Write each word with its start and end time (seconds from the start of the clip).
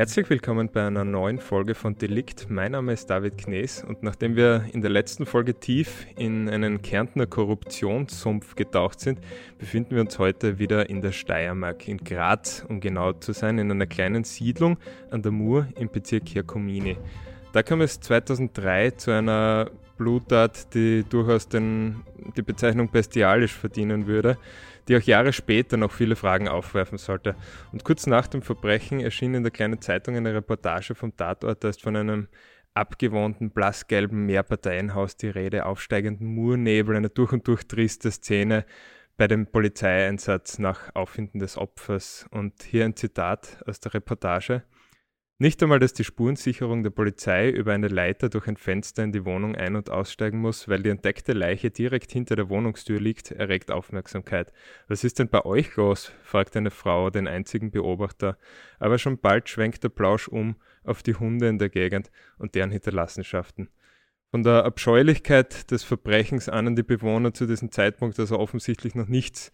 Herzlich 0.00 0.30
willkommen 0.30 0.70
bei 0.72 0.86
einer 0.86 1.04
neuen 1.04 1.40
Folge 1.40 1.74
von 1.74 1.94
Delikt. 1.94 2.48
Mein 2.48 2.72
Name 2.72 2.94
ist 2.94 3.10
David 3.10 3.36
Knees 3.36 3.84
und 3.84 4.02
nachdem 4.02 4.34
wir 4.34 4.64
in 4.72 4.80
der 4.80 4.90
letzten 4.90 5.26
Folge 5.26 5.52
tief 5.60 6.06
in 6.16 6.48
einen 6.48 6.80
Kärntner 6.80 7.26
Korruptionssumpf 7.26 8.54
getaucht 8.54 8.98
sind, 9.00 9.20
befinden 9.58 9.96
wir 9.96 10.00
uns 10.00 10.18
heute 10.18 10.58
wieder 10.58 10.88
in 10.88 11.02
der 11.02 11.12
Steiermark, 11.12 11.86
in 11.86 11.98
Graz, 11.98 12.64
um 12.66 12.80
genau 12.80 13.12
zu 13.12 13.34
sein, 13.34 13.58
in 13.58 13.70
einer 13.70 13.86
kleinen 13.86 14.24
Siedlung 14.24 14.78
an 15.10 15.20
der 15.20 15.32
Mur 15.32 15.68
im 15.78 15.90
Bezirk 15.90 16.30
Herkomini. 16.34 16.96
Da 17.52 17.62
kam 17.62 17.82
es 17.82 18.00
2003 18.00 18.92
zu 18.92 19.10
einer 19.10 19.70
Bluttat, 20.00 20.74
die 20.74 21.04
durchaus 21.08 21.48
den, 21.48 22.02
die 22.36 22.42
Bezeichnung 22.42 22.90
bestialisch 22.90 23.52
verdienen 23.52 24.06
würde 24.06 24.38
die 24.90 24.96
auch 24.96 25.02
Jahre 25.02 25.32
später 25.32 25.76
noch 25.76 25.92
viele 25.92 26.16
Fragen 26.16 26.48
aufwerfen 26.48 26.98
sollte. 26.98 27.36
Und 27.70 27.84
kurz 27.84 28.08
nach 28.08 28.26
dem 28.26 28.42
Verbrechen 28.42 28.98
erschien 28.98 29.34
in 29.34 29.44
der 29.44 29.52
kleinen 29.52 29.80
Zeitung 29.80 30.16
eine 30.16 30.34
Reportage 30.34 30.96
vom 30.96 31.16
Tatort, 31.16 31.62
da 31.62 31.68
ist 31.68 31.82
von 31.82 31.94
einem 31.94 32.26
abgewohnten 32.74 33.50
blassgelben 33.50 34.26
Mehrparteienhaus 34.26 35.16
die 35.16 35.28
Rede, 35.28 35.66
aufsteigenden 35.66 36.26
Murnebel, 36.26 36.96
eine 36.96 37.08
durch 37.08 37.32
und 37.32 37.46
durch 37.46 37.68
triste 37.68 38.10
Szene 38.10 38.64
bei 39.16 39.28
dem 39.28 39.46
Polizeieinsatz 39.46 40.58
nach 40.58 40.94
Auffinden 40.94 41.38
des 41.38 41.56
Opfers. 41.56 42.26
Und 42.32 42.62
hier 42.64 42.84
ein 42.84 42.96
Zitat 42.96 43.62
aus 43.66 43.78
der 43.78 43.94
Reportage. 43.94 44.64
Nicht 45.42 45.62
einmal, 45.62 45.78
dass 45.78 45.94
die 45.94 46.04
Spurensicherung 46.04 46.82
der 46.82 46.90
Polizei 46.90 47.48
über 47.48 47.72
eine 47.72 47.88
Leiter 47.88 48.28
durch 48.28 48.46
ein 48.46 48.58
Fenster 48.58 49.02
in 49.02 49.10
die 49.10 49.24
Wohnung 49.24 49.56
ein- 49.56 49.74
und 49.74 49.88
aussteigen 49.88 50.38
muss, 50.38 50.68
weil 50.68 50.82
die 50.82 50.90
entdeckte 50.90 51.32
Leiche 51.32 51.70
direkt 51.70 52.12
hinter 52.12 52.36
der 52.36 52.50
Wohnungstür 52.50 53.00
liegt, 53.00 53.30
erregt 53.30 53.70
Aufmerksamkeit. 53.70 54.52
Was 54.86 55.02
ist 55.02 55.18
denn 55.18 55.30
bei 55.30 55.42
euch 55.46 55.74
los? 55.76 56.12
fragt 56.22 56.58
eine 56.58 56.70
Frau 56.70 57.08
den 57.08 57.26
einzigen 57.26 57.70
Beobachter. 57.70 58.36
Aber 58.78 58.98
schon 58.98 59.16
bald 59.16 59.48
schwenkt 59.48 59.82
der 59.82 59.88
Plausch 59.88 60.28
um 60.28 60.56
auf 60.84 61.02
die 61.02 61.14
Hunde 61.14 61.48
in 61.48 61.58
der 61.58 61.70
Gegend 61.70 62.10
und 62.36 62.54
deren 62.54 62.70
Hinterlassenschaften. 62.70 63.70
Von 64.32 64.42
der 64.42 64.66
Abscheulichkeit 64.66 65.70
des 65.70 65.84
Verbrechens 65.84 66.50
ahnen 66.50 66.76
die 66.76 66.82
Bewohner 66.82 67.32
zu 67.32 67.46
diesem 67.46 67.70
Zeitpunkt 67.72 68.20
also 68.20 68.38
offensichtlich 68.38 68.94
noch 68.94 69.08
nichts. 69.08 69.52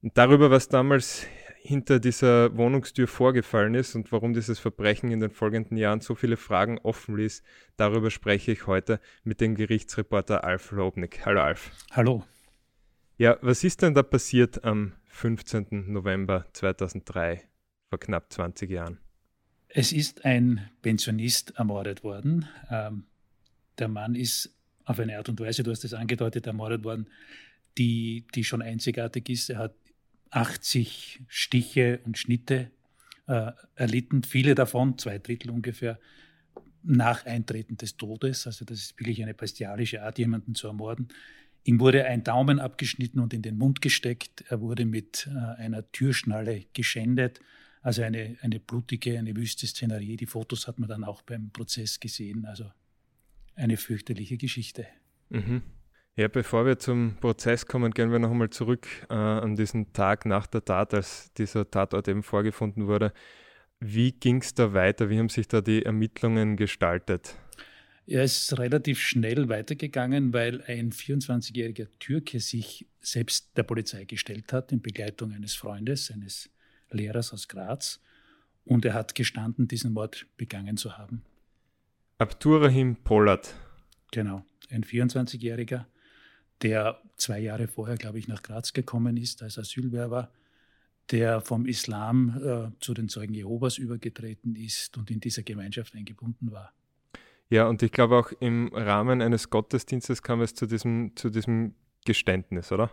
Und 0.00 0.16
darüber, 0.16 0.50
was 0.50 0.68
damals 0.68 1.26
hinter 1.60 2.00
dieser 2.00 2.56
Wohnungstür 2.56 3.06
vorgefallen 3.06 3.74
ist 3.74 3.94
und 3.94 4.10
warum 4.12 4.32
dieses 4.32 4.58
Verbrechen 4.58 5.10
in 5.10 5.20
den 5.20 5.30
folgenden 5.30 5.76
Jahren 5.76 6.00
so 6.00 6.14
viele 6.14 6.36
Fragen 6.36 6.78
offen 6.78 7.16
ließ, 7.16 7.42
darüber 7.76 8.10
spreche 8.10 8.52
ich 8.52 8.66
heute 8.66 9.00
mit 9.24 9.40
dem 9.40 9.54
Gerichtsreporter 9.54 10.44
Alf 10.44 10.70
Lobnick. 10.70 11.24
Hallo 11.26 11.42
Alf. 11.42 11.72
Hallo. 11.90 12.24
Ja, 13.16 13.36
was 13.42 13.64
ist 13.64 13.82
denn 13.82 13.94
da 13.94 14.02
passiert 14.02 14.64
am 14.64 14.92
15. 15.08 15.92
November 15.92 16.46
2003, 16.52 17.42
vor 17.90 17.98
knapp 17.98 18.32
20 18.32 18.70
Jahren? 18.70 18.98
Es 19.68 19.92
ist 19.92 20.24
ein 20.24 20.70
Pensionist 20.82 21.56
ermordet 21.56 22.04
worden. 22.04 22.46
Ähm, 22.70 23.04
der 23.78 23.88
Mann 23.88 24.14
ist 24.14 24.54
auf 24.84 24.98
eine 24.98 25.18
Art 25.18 25.28
und 25.28 25.40
Weise, 25.40 25.62
du 25.62 25.70
hast 25.70 25.84
es 25.84 25.92
angedeutet, 25.92 26.46
ermordet 26.46 26.84
worden, 26.84 27.08
die, 27.76 28.26
die 28.34 28.44
schon 28.44 28.62
einzigartig 28.62 29.28
ist. 29.28 29.50
Er 29.50 29.58
hat 29.58 29.74
80 30.30 31.22
Stiche 31.28 32.00
und 32.04 32.18
Schnitte 32.18 32.70
äh, 33.26 33.52
erlitten, 33.74 34.22
viele 34.22 34.54
davon, 34.54 34.98
zwei 34.98 35.18
Drittel 35.18 35.50
ungefähr, 35.50 35.98
nach 36.82 37.26
Eintreten 37.26 37.76
des 37.76 37.96
Todes. 37.96 38.46
Also 38.46 38.64
das 38.64 38.78
ist 38.78 39.00
wirklich 39.00 39.22
eine 39.22 39.34
bestialische 39.34 40.02
Art, 40.02 40.18
jemanden 40.18 40.54
zu 40.54 40.66
ermorden. 40.66 41.08
Ihm 41.64 41.80
wurde 41.80 42.06
ein 42.06 42.24
Daumen 42.24 42.60
abgeschnitten 42.60 43.20
und 43.20 43.34
in 43.34 43.42
den 43.42 43.58
Mund 43.58 43.82
gesteckt. 43.82 44.44
Er 44.48 44.60
wurde 44.60 44.86
mit 44.86 45.28
äh, 45.30 45.60
einer 45.60 45.90
Türschnalle 45.92 46.64
geschändet. 46.72 47.40
Also 47.82 48.02
eine, 48.02 48.36
eine 48.40 48.58
blutige, 48.60 49.18
eine 49.18 49.36
wüste 49.36 49.66
Szenerie. 49.66 50.16
Die 50.16 50.26
Fotos 50.26 50.66
hat 50.66 50.78
man 50.78 50.88
dann 50.88 51.04
auch 51.04 51.22
beim 51.22 51.50
Prozess 51.50 52.00
gesehen. 52.00 52.46
Also 52.46 52.70
eine 53.54 53.76
fürchterliche 53.76 54.36
Geschichte. 54.36 54.86
Mhm. 55.28 55.62
Ja, 56.18 56.26
bevor 56.26 56.66
wir 56.66 56.80
zum 56.80 57.14
Prozess 57.20 57.64
kommen, 57.64 57.92
gehen 57.92 58.10
wir 58.10 58.18
noch 58.18 58.32
einmal 58.32 58.50
zurück 58.50 58.88
äh, 59.08 59.14
an 59.14 59.54
diesen 59.54 59.92
Tag 59.92 60.26
nach 60.26 60.48
der 60.48 60.64
Tat, 60.64 60.92
als 60.92 61.32
dieser 61.34 61.70
Tatort 61.70 62.08
eben 62.08 62.24
vorgefunden 62.24 62.88
wurde. 62.88 63.12
Wie 63.78 64.10
ging 64.10 64.38
es 64.38 64.52
da 64.52 64.72
weiter? 64.72 65.10
Wie 65.10 65.18
haben 65.20 65.28
sich 65.28 65.46
da 65.46 65.60
die 65.60 65.84
Ermittlungen 65.84 66.56
gestaltet? 66.56 67.36
Ja, 68.04 68.22
es 68.22 68.36
ist 68.36 68.58
relativ 68.58 68.98
schnell 68.98 69.48
weitergegangen, 69.48 70.32
weil 70.32 70.60
ein 70.62 70.90
24-jähriger 70.90 71.86
Türke 72.00 72.40
sich 72.40 72.88
selbst 73.00 73.56
der 73.56 73.62
Polizei 73.62 74.04
gestellt 74.04 74.52
hat, 74.52 74.72
in 74.72 74.82
Begleitung 74.82 75.30
eines 75.30 75.54
Freundes, 75.54 76.10
eines 76.10 76.50
Lehrers 76.90 77.32
aus 77.32 77.46
Graz. 77.46 78.00
Und 78.64 78.84
er 78.84 78.94
hat 78.94 79.14
gestanden, 79.14 79.68
diesen 79.68 79.92
Mord 79.92 80.26
begangen 80.36 80.78
zu 80.78 80.98
haben. 80.98 81.22
Abdurrahim 82.18 82.96
Polat. 82.96 83.54
Genau, 84.10 84.44
ein 84.68 84.82
24-jähriger 84.82 85.86
der 86.62 87.00
zwei 87.16 87.40
Jahre 87.40 87.68
vorher, 87.68 87.96
glaube 87.96 88.18
ich, 88.18 88.28
nach 88.28 88.42
Graz 88.42 88.72
gekommen 88.72 89.16
ist 89.16 89.42
als 89.42 89.58
Asylwerber, 89.58 90.30
der 91.10 91.40
vom 91.40 91.66
Islam 91.66 92.40
äh, 92.42 92.80
zu 92.80 92.94
den 92.94 93.08
Zeugen 93.08 93.34
Jehovas 93.34 93.78
übergetreten 93.78 94.56
ist 94.56 94.96
und 94.98 95.10
in 95.10 95.20
dieser 95.20 95.42
Gemeinschaft 95.42 95.94
eingebunden 95.94 96.50
war. 96.52 96.72
Ja, 97.48 97.66
und 97.66 97.82
ich 97.82 97.92
glaube 97.92 98.16
auch 98.16 98.30
im 98.40 98.68
Rahmen 98.74 99.22
eines 99.22 99.48
Gottesdienstes 99.48 100.22
kam 100.22 100.42
es 100.42 100.54
zu 100.54 100.66
diesem, 100.66 101.16
zu 101.16 101.30
diesem 101.30 101.74
Geständnis, 102.04 102.72
oder? 102.72 102.90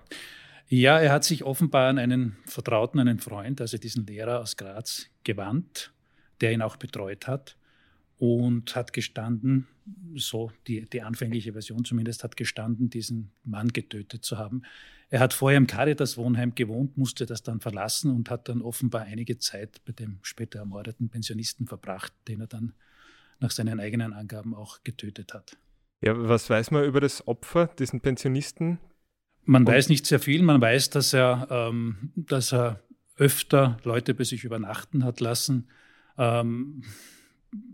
Ja, 0.68 0.98
er 1.00 1.12
hat 1.12 1.26
sich 1.26 1.44
offenbar 1.44 1.90
an 1.90 2.00
einen 2.00 2.38
Vertrauten, 2.46 3.00
einen 3.00 3.20
Freund, 3.20 3.60
also 3.60 3.78
diesen 3.78 4.08
Lehrer 4.08 4.40
aus 4.40 4.56
Graz, 4.56 5.08
gewandt, 5.24 5.94
der 6.42 6.54
ihn 6.54 6.62
auch 6.62 6.78
betreut 6.78 7.28
hat 7.28 7.58
und 8.18 8.76
hat 8.76 8.94
gestanden, 8.94 9.68
so 10.16 10.52
die, 10.68 10.90
die 10.90 11.02
anfängliche 11.02 11.54
Version 11.54 11.84
zumindest, 11.84 12.24
hat 12.24 12.38
gestanden, 12.38 12.90
diesen 12.90 13.32
Mann 13.44 13.70
getötet 13.70 14.24
zu 14.24 14.38
haben. 14.38 14.64
Er 15.10 15.20
hat 15.20 15.34
vorher 15.34 15.58
im 15.58 15.68
Caritas-Wohnheim 15.68 16.56
gewohnt, 16.56 16.98
musste 16.98 17.26
das 17.26 17.44
dann 17.44 17.60
verlassen 17.60 18.12
und 18.12 18.30
hat 18.30 18.50
dann 18.50 18.62
offenbar 18.62 19.04
einige 19.04 19.38
Zeit 19.38 19.82
bei 19.86 19.92
dem 19.92 20.20
später 20.24 20.60
ermordeten 20.60 21.10
Pensionisten 21.10 21.68
verbracht, 21.68 22.14
den 22.28 22.42
er 22.42 22.48
dann 22.48 22.74
nach 23.40 23.52
seinen 23.52 23.80
eigenen 23.80 24.14
Angaben 24.14 24.56
auch 24.56 24.84
getötet 24.84 25.34
hat. 25.34 25.58
Ja, 26.02 26.14
was 26.18 26.50
weiß 26.50 26.72
man 26.72 26.86
über 26.86 27.02
das 27.02 27.28
Opfer, 27.28 27.68
diesen 27.68 28.02
Pensionisten? 28.02 28.80
Man 29.44 29.64
und 29.64 29.72
weiß 29.72 29.90
nicht 29.90 30.06
sehr 30.06 30.20
viel. 30.20 30.42
Man 30.42 30.60
weiß, 30.60 30.90
dass 30.90 31.14
er, 31.14 31.48
ähm, 31.50 32.12
dass 32.16 32.52
er 32.52 32.82
öfter 33.18 33.78
Leute 33.84 34.14
bei 34.14 34.24
sich 34.24 34.44
übernachten 34.44 35.04
hat 35.04 35.20
lassen. 35.20 35.70
Ähm, 36.18 36.84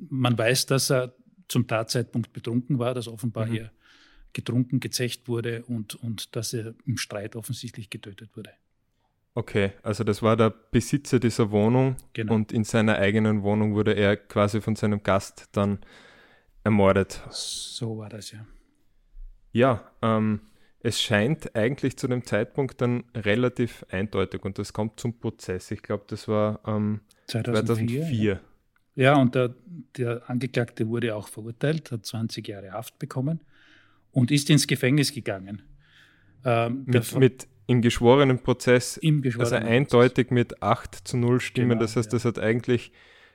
man 0.09 0.37
weiß, 0.37 0.65
dass 0.65 0.91
er 0.91 1.13
zum 1.47 1.67
Tatzeitpunkt 1.67 2.33
betrunken 2.33 2.79
war, 2.79 2.93
dass 2.93 3.07
offenbar 3.07 3.45
mhm. 3.45 3.51
hier 3.51 3.71
getrunken, 4.33 4.79
gezecht 4.79 5.27
wurde 5.27 5.63
und, 5.63 5.95
und 5.95 6.35
dass 6.35 6.53
er 6.53 6.73
im 6.85 6.97
Streit 6.97 7.35
offensichtlich 7.35 7.89
getötet 7.89 8.35
wurde. 8.35 8.51
Okay, 9.33 9.71
also 9.81 10.03
das 10.03 10.21
war 10.21 10.35
der 10.35 10.49
Besitzer 10.49 11.19
dieser 11.19 11.51
Wohnung 11.51 11.95
genau. 12.13 12.33
und 12.33 12.51
in 12.51 12.63
seiner 12.63 12.97
eigenen 12.97 13.43
Wohnung 13.43 13.75
wurde 13.75 13.93
er 13.93 14.17
quasi 14.17 14.59
von 14.59 14.75
seinem 14.75 15.03
Gast 15.03 15.47
dann 15.53 15.79
ermordet. 16.63 17.21
So 17.29 17.97
war 17.97 18.09
das 18.09 18.31
ja. 18.31 18.45
Ja, 19.53 19.91
ähm, 20.01 20.41
es 20.81 21.01
scheint 21.01 21.55
eigentlich 21.55 21.97
zu 21.97 22.07
dem 22.07 22.25
Zeitpunkt 22.25 22.81
dann 22.81 23.03
relativ 23.15 23.85
eindeutig 23.89 24.43
und 24.43 24.57
das 24.57 24.73
kommt 24.73 24.99
zum 24.99 25.17
Prozess. 25.19 25.71
Ich 25.71 25.81
glaube, 25.81 26.03
das 26.07 26.27
war 26.27 26.59
ähm, 26.65 27.01
2004. 27.27 28.01
2004. 28.01 28.39
Ja. 28.95 29.15
Und 29.15 29.35
der, 29.35 29.55
der 29.97 30.29
Angeklagte 30.29 30.87
wurde 30.87 31.15
auch 31.15 31.27
verurteilt, 31.27 31.91
hat 31.91 32.05
20 32.05 32.47
Jahre 32.47 32.71
Haft 32.71 32.99
bekommen 32.99 33.41
und 34.11 34.31
ist 34.31 34.49
ins 34.49 34.67
Gefängnis 34.67 35.13
gegangen. 35.13 35.61
Ähm, 36.43 36.83
mit, 36.85 37.15
mit, 37.15 37.47
im 37.67 37.81
geschworenen 37.81 38.39
Prozess, 38.39 38.97
im 38.97 39.21
geschworenen 39.21 39.53
also 39.53 39.67
eindeutig 39.67 40.27
Prozess. 40.27 40.31
mit 40.31 40.63
8 40.63 40.95
zu 41.07 41.17
0 41.17 41.39
Stimmen. 41.39 41.69
Genau, 41.69 41.81
das 41.81 41.95
heißt, 41.95 42.11
ja. 42.11 42.17
das 42.17 42.25
hat 42.25 42.39
eigentlich 42.39 42.91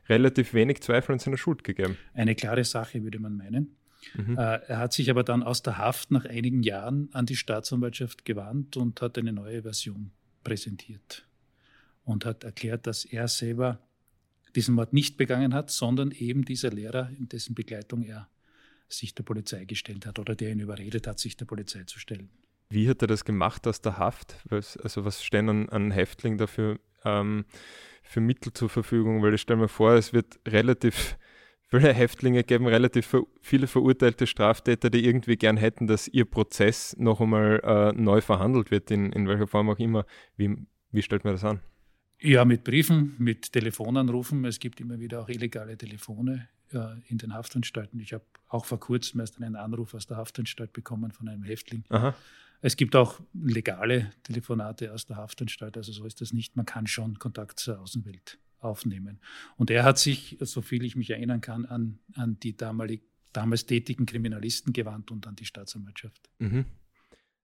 relativ 0.08 0.55
wenig 0.55 0.82
Zweifel 0.82 1.12
an 1.12 1.19
seiner 1.19 1.37
Schuld 1.37 1.64
gegeben. 1.64 1.97
Eine 2.14 2.35
klare 2.35 2.64
Sache, 2.64 3.02
würde 3.02 3.19
man 3.19 3.37
meinen. 3.37 3.76
Mhm. 4.14 4.37
Äh, 4.38 4.61
er 4.67 4.79
hat 4.79 4.93
sich 4.93 5.11
aber 5.11 5.25
dann 5.25 5.43
aus 5.43 5.62
der 5.62 5.79
Haft 5.79 6.11
nach 6.11 6.25
einigen 6.25 6.62
Jahren 6.62 7.09
an 7.12 7.26
die 7.26 7.37
Staatsanwaltschaft 7.37 8.25
gewandt 8.25 8.76
und 8.76 9.00
hat 9.02 9.19
eine 9.19 9.32
neue 9.32 9.62
Version 9.62 10.12
präsentiert 10.44 11.26
und 12.05 12.25
hat 12.25 12.44
erklärt, 12.44 12.87
dass 12.87 13.05
er 13.05 13.26
selber 13.26 13.81
diesen 14.56 14.75
Mord 14.75 14.93
nicht 14.93 15.17
begangen 15.17 15.55
hat, 15.55 15.70
sondern 15.70 16.11
eben 16.11 16.44
dieser 16.44 16.70
Lehrer, 16.70 17.11
in 17.19 17.29
dessen 17.29 17.55
Begleitung 17.55 18.03
er 18.03 18.29
sich 18.88 19.14
der 19.14 19.23
Polizei 19.23 19.64
gestellt 19.64 20.06
hat 20.06 20.19
oder 20.19 20.35
der 20.35 20.50
ihn 20.50 20.61
überredet 20.61 21.06
hat, 21.06 21.19
sich 21.19 21.37
der 21.37 21.44
Polizei 21.44 21.85
zu 21.85 21.99
stellen. 21.99 22.31
Wie 22.69 22.88
hat 22.88 23.03
er 23.03 23.08
das 23.08 23.25
gemacht 23.25 23.67
aus 23.67 23.81
der 23.81 23.99
Haft? 23.99 24.37
Also 24.50 25.05
was 25.05 25.23
stehen 25.23 25.49
an, 25.49 25.69
an 25.69 25.91
Häftlingen 25.91 26.38
dafür 26.38 26.81
ähm, 27.05 27.44
für 28.03 28.20
Mittel 28.20 28.53
zur 28.53 28.69
Verfügung? 28.69 29.23
Weil 29.23 29.35
ich 29.35 29.41
stelle 29.41 29.61
mir 29.61 29.69
vor, 29.69 29.93
es 29.93 30.12
wird 30.12 30.41
relativ 30.47 31.17
viele 31.69 31.93
Häftlinge 31.93 32.43
geben, 32.43 32.67
relativ 32.67 33.14
viele 33.41 33.67
verurteilte 33.67 34.26
Straftäter, 34.26 34.91
die 34.91 35.05
irgendwie 35.05 35.37
gern 35.37 35.56
hätten, 35.56 35.87
dass 35.87 36.09
ihr 36.09 36.25
Prozess 36.25 36.97
noch 36.99 37.20
einmal 37.20 37.61
äh, 37.62 37.93
neu 37.93 38.20
verhandelt 38.20 38.70
wird, 38.70 38.91
in, 38.91 39.12
in 39.12 39.29
welcher 39.29 39.47
Form 39.47 39.70
auch 39.70 39.79
immer. 39.79 40.06
Wie, 40.37 40.56
wie 40.91 41.02
stellt 41.02 41.25
man 41.25 41.35
das 41.35 41.44
an? 41.44 41.61
Ja, 42.20 42.44
mit 42.44 42.64
Briefen, 42.64 43.14
mit 43.18 43.52
Telefonanrufen. 43.52 44.44
Es 44.44 44.58
gibt 44.58 44.80
immer 44.80 44.98
wieder 44.98 45.20
auch 45.20 45.28
illegale 45.28 45.76
Telefone 45.76 46.48
äh, 46.72 46.98
in 47.08 47.18
den 47.18 47.34
Haftanstalten. 47.34 48.00
Ich 48.00 48.12
habe 48.12 48.24
auch 48.48 48.64
vor 48.64 48.80
kurzem 48.80 49.20
erst 49.20 49.40
einen 49.40 49.56
Anruf 49.56 49.94
aus 49.94 50.06
der 50.06 50.16
Haftanstalt 50.16 50.72
bekommen 50.72 51.12
von 51.12 51.28
einem 51.28 51.42
Häftling. 51.42 51.84
Aha. 51.90 52.14
Es 52.62 52.76
gibt 52.76 52.96
auch 52.96 53.20
legale 53.34 54.10
Telefonate 54.22 54.92
aus 54.92 55.06
der 55.06 55.16
Haftanstalt, 55.16 55.76
also 55.76 55.92
so 55.92 56.06
ist 56.06 56.20
das 56.20 56.32
nicht. 56.32 56.56
Man 56.56 56.64
kann 56.64 56.86
schon 56.86 57.18
Kontakt 57.18 57.60
zur 57.60 57.80
Außenwelt 57.80 58.38
aufnehmen. 58.60 59.20
Und 59.56 59.70
er 59.70 59.84
hat 59.84 59.98
sich, 59.98 60.38
soviel 60.40 60.84
ich 60.84 60.96
mich 60.96 61.10
erinnern 61.10 61.42
kann, 61.42 61.66
an, 61.66 61.98
an 62.14 62.40
die 62.40 62.56
damalig, 62.56 63.02
damals 63.32 63.66
tätigen 63.66 64.06
Kriminalisten 64.06 64.72
gewandt 64.72 65.10
und 65.10 65.26
an 65.26 65.36
die 65.36 65.44
Staatsanwaltschaft. 65.44 66.30
Mhm. 66.38 66.64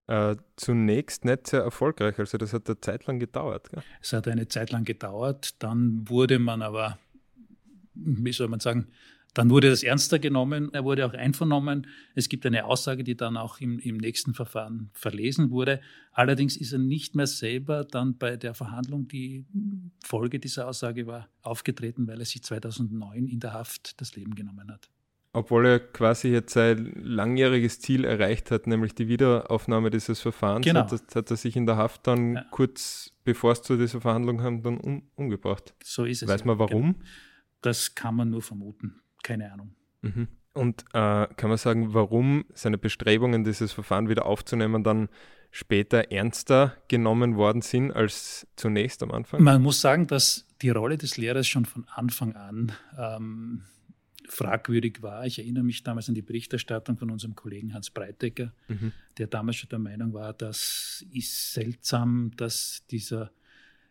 Äh, 0.07 0.35
zunächst 0.57 1.23
nicht 1.23 1.47
sehr 1.47 1.61
erfolgreich, 1.61 2.19
also 2.19 2.37
das 2.37 2.51
hat 2.51 2.67
eine 2.67 2.79
Zeit 2.81 3.05
lang 3.05 3.19
gedauert. 3.19 3.69
Gell? 3.69 3.83
Es 4.01 4.11
hat 4.11 4.27
eine 4.27 4.49
Zeit 4.49 4.71
lang 4.71 4.83
gedauert, 4.83 5.61
dann 5.63 6.09
wurde 6.09 6.39
man 6.39 6.61
aber, 6.61 6.99
wie 7.93 8.33
soll 8.33 8.49
man 8.49 8.59
sagen, 8.59 8.87
dann 9.33 9.49
wurde 9.49 9.69
das 9.69 9.81
ernster 9.81 10.19
genommen, 10.19 10.71
er 10.73 10.83
wurde 10.83 11.05
auch 11.05 11.13
einvernommen. 11.13 11.87
Es 12.13 12.29
gibt 12.29 12.45
eine 12.45 12.65
Aussage, 12.65 13.03
die 13.03 13.17
dann 13.17 13.35
auch 13.35 13.59
im, 13.59 13.79
im, 13.79 13.97
nächsten 13.97 14.35
Verfahren 14.35 14.91
verlesen 14.93 15.49
wurde. 15.49 15.81
Allerdings 16.11 16.55
ist 16.55 16.71
er 16.71 16.79
nicht 16.79 17.15
mehr 17.15 17.25
selber 17.25 17.83
dann 17.83 18.17
bei 18.17 18.37
der 18.37 18.53
Verhandlung, 18.53 19.07
die 19.07 19.45
Folge 20.03 20.39
dieser 20.39 20.67
Aussage 20.67 21.07
war, 21.07 21.29
aufgetreten, 21.41 22.07
weil 22.07 22.19
er 22.19 22.25
sich 22.25 22.43
2009 22.43 23.27
in 23.27 23.39
der 23.39 23.53
Haft 23.53 23.99
das 24.01 24.15
Leben 24.15 24.35
genommen 24.35 24.71
hat. 24.71 24.89
Obwohl 25.35 25.65
er 25.65 25.79
quasi 25.79 26.29
jetzt 26.29 26.53
sein 26.53 26.93
langjähriges 26.95 27.79
Ziel 27.79 28.05
erreicht 28.05 28.51
hat, 28.51 28.67
nämlich 28.67 28.93
die 28.93 29.07
Wiederaufnahme 29.07 29.89
dieses 29.89 30.21
Verfahrens, 30.21 30.63
genau. 30.63 30.81
hat, 30.81 31.15
hat, 31.15 31.31
er 31.31 31.37
sich 31.37 31.55
in 31.55 31.65
der 31.65 31.75
Haft 31.75 32.05
dann 32.05 32.35
ja. 32.35 32.45
kurz 32.51 33.11
bevor 33.23 33.53
es 33.53 33.61
zu 33.61 33.75
dieser 33.75 33.99
Verhandlung 33.99 34.37
kam, 34.37 34.61
dann 34.61 34.77
um, 34.77 35.03
umgebracht. 35.15 35.73
So 35.83 36.05
ist 36.05 36.21
es. 36.21 36.29
Weiß 36.29 36.45
man 36.45 36.59
warum? 36.59 36.93
Genau. 36.93 37.05
Das 37.61 37.95
kann 37.95 38.15
man 38.15 38.29
nur 38.29 38.41
vermuten 38.41 38.99
keine 39.23 39.51
Ahnung. 39.51 39.73
Mhm. 40.01 40.27
Und 40.53 40.85
äh, 40.93 41.27
kann 41.35 41.49
man 41.49 41.57
sagen, 41.57 41.95
warum 41.95 42.45
seine 42.53 42.77
Bestrebungen, 42.77 43.43
dieses 43.43 43.71
Verfahren 43.71 44.07
wieder 44.09 44.27
aufzunehmen, 44.27 44.83
dann 44.83 45.09
später 45.49 46.11
ernster 46.11 46.75
genommen 46.87 47.37
worden 47.37 47.61
sind 47.61 47.91
als 47.91 48.45
zunächst 48.55 49.01
am 49.01 49.11
Anfang? 49.11 49.41
Man 49.41 49.61
muss 49.63 49.81
sagen, 49.81 50.05
dass 50.05 50.45
die 50.61 50.69
Rolle 50.69 50.97
des 50.97 51.17
Lehrers 51.17 51.47
schon 51.47 51.65
von 51.65 51.87
Anfang 51.87 52.35
an 52.35 52.71
ähm, 52.97 53.63
fragwürdig 54.27 55.01
war. 55.01 55.25
Ich 55.25 55.39
erinnere 55.39 55.63
mich 55.63 55.83
damals 55.83 56.09
an 56.09 56.15
die 56.15 56.21
Berichterstattung 56.21 56.97
von 56.97 57.11
unserem 57.11 57.35
Kollegen 57.35 57.73
Hans 57.73 57.89
Breitecker, 57.89 58.53
mhm. 58.67 58.91
der 59.17 59.27
damals 59.27 59.57
schon 59.57 59.69
der 59.69 59.79
Meinung 59.79 60.13
war, 60.13 60.33
das 60.33 61.05
ist 61.11 61.53
seltsam, 61.53 62.31
dass 62.37 62.83
dieser 62.89 63.31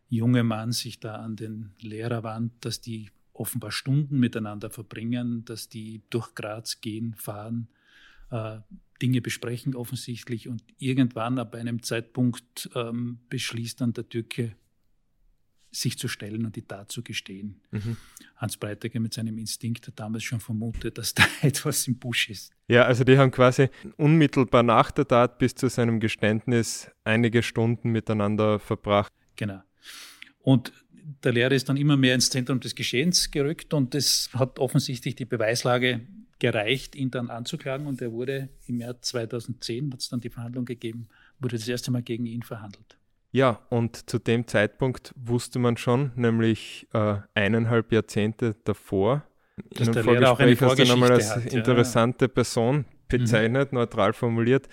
junge 0.08 0.42
Mann 0.42 0.72
sich 0.72 1.00
da 1.00 1.16
an 1.16 1.36
den 1.36 1.70
Lehrer 1.80 2.22
wandt, 2.22 2.52
dass 2.64 2.80
die 2.80 3.10
offenbar 3.32 3.72
Stunden 3.72 4.18
miteinander 4.18 4.70
verbringen, 4.70 5.44
dass 5.44 5.68
die 5.68 6.02
durch 6.10 6.34
Graz 6.34 6.80
gehen, 6.80 7.14
fahren, 7.14 7.68
äh, 8.30 8.60
Dinge 9.00 9.20
besprechen 9.20 9.74
offensichtlich 9.74 10.48
und 10.48 10.62
irgendwann 10.78 11.38
ab 11.38 11.54
einem 11.54 11.82
Zeitpunkt 11.82 12.70
ähm, 12.74 13.18
beschließt 13.30 13.80
dann 13.80 13.94
der 13.94 14.08
Türke, 14.08 14.54
sich 15.72 15.98
zu 15.98 16.06
stellen 16.06 16.44
und 16.44 16.54
die 16.54 16.62
Tat 16.62 16.92
zu 16.92 17.02
gestehen. 17.02 17.60
Mhm. 17.70 17.96
Hans 18.36 18.58
Breitecker 18.58 19.00
mit 19.00 19.14
seinem 19.14 19.38
Instinkt 19.38 19.86
hat 19.86 19.98
damals 19.98 20.22
schon 20.22 20.38
vermutet, 20.38 20.98
dass 20.98 21.14
da 21.14 21.24
etwas 21.42 21.88
im 21.88 21.98
Busch 21.98 22.28
ist. 22.28 22.52
Ja, 22.68 22.84
also 22.84 23.04
die 23.04 23.16
haben 23.16 23.30
quasi 23.30 23.68
unmittelbar 23.96 24.62
nach 24.62 24.90
der 24.90 25.08
Tat 25.08 25.38
bis 25.38 25.54
zu 25.54 25.68
seinem 25.68 25.98
Geständnis 25.98 26.90
einige 27.04 27.42
Stunden 27.42 27.90
miteinander 27.90 28.58
verbracht. 28.58 29.12
Genau. 29.36 29.62
Und 30.40 30.72
der 31.24 31.32
Lehrer 31.32 31.52
ist 31.52 31.68
dann 31.68 31.76
immer 31.76 31.96
mehr 31.96 32.14
ins 32.14 32.30
Zentrum 32.30 32.60
des 32.60 32.74
Geschehens 32.74 33.30
gerückt 33.30 33.74
und 33.74 33.94
es 33.94 34.30
hat 34.34 34.58
offensichtlich 34.58 35.16
die 35.16 35.24
Beweislage 35.24 36.06
gereicht, 36.38 36.94
ihn 36.94 37.10
dann 37.10 37.30
anzuklagen 37.30 37.86
und 37.86 38.02
er 38.02 38.12
wurde 38.12 38.50
im 38.66 38.80
Jahr 38.80 39.00
2010, 39.00 39.92
hat 39.92 40.00
es 40.00 40.08
dann 40.08 40.20
die 40.20 40.30
Verhandlung 40.30 40.64
gegeben, 40.64 41.08
wurde 41.38 41.56
das 41.56 41.68
erste 41.68 41.90
Mal 41.90 42.02
gegen 42.02 42.26
ihn 42.26 42.42
verhandelt. 42.42 42.98
Ja, 43.32 43.60
und 43.70 44.10
zu 44.10 44.18
dem 44.18 44.46
Zeitpunkt 44.46 45.14
wusste 45.16 45.58
man 45.58 45.78
schon, 45.78 46.12
nämlich 46.16 46.86
äh, 46.92 47.16
eineinhalb 47.34 47.90
Jahrzehnte 47.90 48.56
davor, 48.64 49.24
dass 49.70 49.88
in 49.88 49.96
einem 49.96 50.24
auch 50.24 50.38
eine 50.38 50.58
hast 50.58 50.78
du 50.78 50.84
nochmal 50.84 51.12
als 51.12 51.34
hat, 51.34 51.46
interessante 51.46 52.26
ja. 52.26 52.28
Person 52.28 52.84
bezeichnet, 53.08 53.72
mhm. 53.72 53.78
neutral 53.78 54.12
formuliert. 54.12 54.68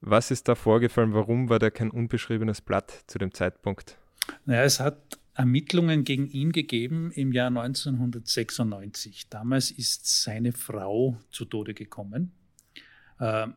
Was 0.00 0.30
ist 0.30 0.46
da 0.46 0.54
vorgefallen? 0.54 1.14
Warum 1.14 1.48
war 1.48 1.58
der 1.58 1.72
kein 1.72 1.90
unbeschriebenes 1.90 2.60
Blatt 2.60 3.04
zu 3.08 3.18
dem 3.18 3.32
Zeitpunkt? 3.34 3.98
Naja, 4.44 4.62
es 4.62 4.78
hat 4.78 5.18
Ermittlungen 5.34 6.04
gegen 6.04 6.28
ihn 6.28 6.52
gegeben 6.52 7.10
im 7.12 7.32
Jahr 7.32 7.48
1996. 7.48 9.28
Damals 9.28 9.70
ist 9.70 10.22
seine 10.22 10.52
Frau 10.52 11.18
zu 11.30 11.44
Tode 11.44 11.74
gekommen. 11.74 12.32
Ähm, 13.20 13.54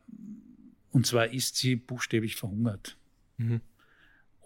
und 0.92 1.06
zwar 1.06 1.28
ist 1.28 1.56
sie 1.58 1.76
buchstäblich 1.76 2.36
verhungert. 2.36 2.98
Mhm. 3.38 3.62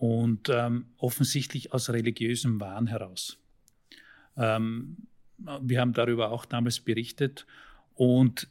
Und 0.03 0.50
ähm, 0.50 0.88
offensichtlich 0.97 1.71
aus 1.71 1.89
religiösem 1.89 2.59
Wahn 2.59 2.88
heraus. 2.88 3.38
Ähm, 4.35 4.97
wir 5.38 5.79
haben 5.79 5.94
darüber 5.94 6.31
auch 6.31 6.44
damals 6.44 6.81
berichtet. 6.81 7.47
Und 7.95 8.50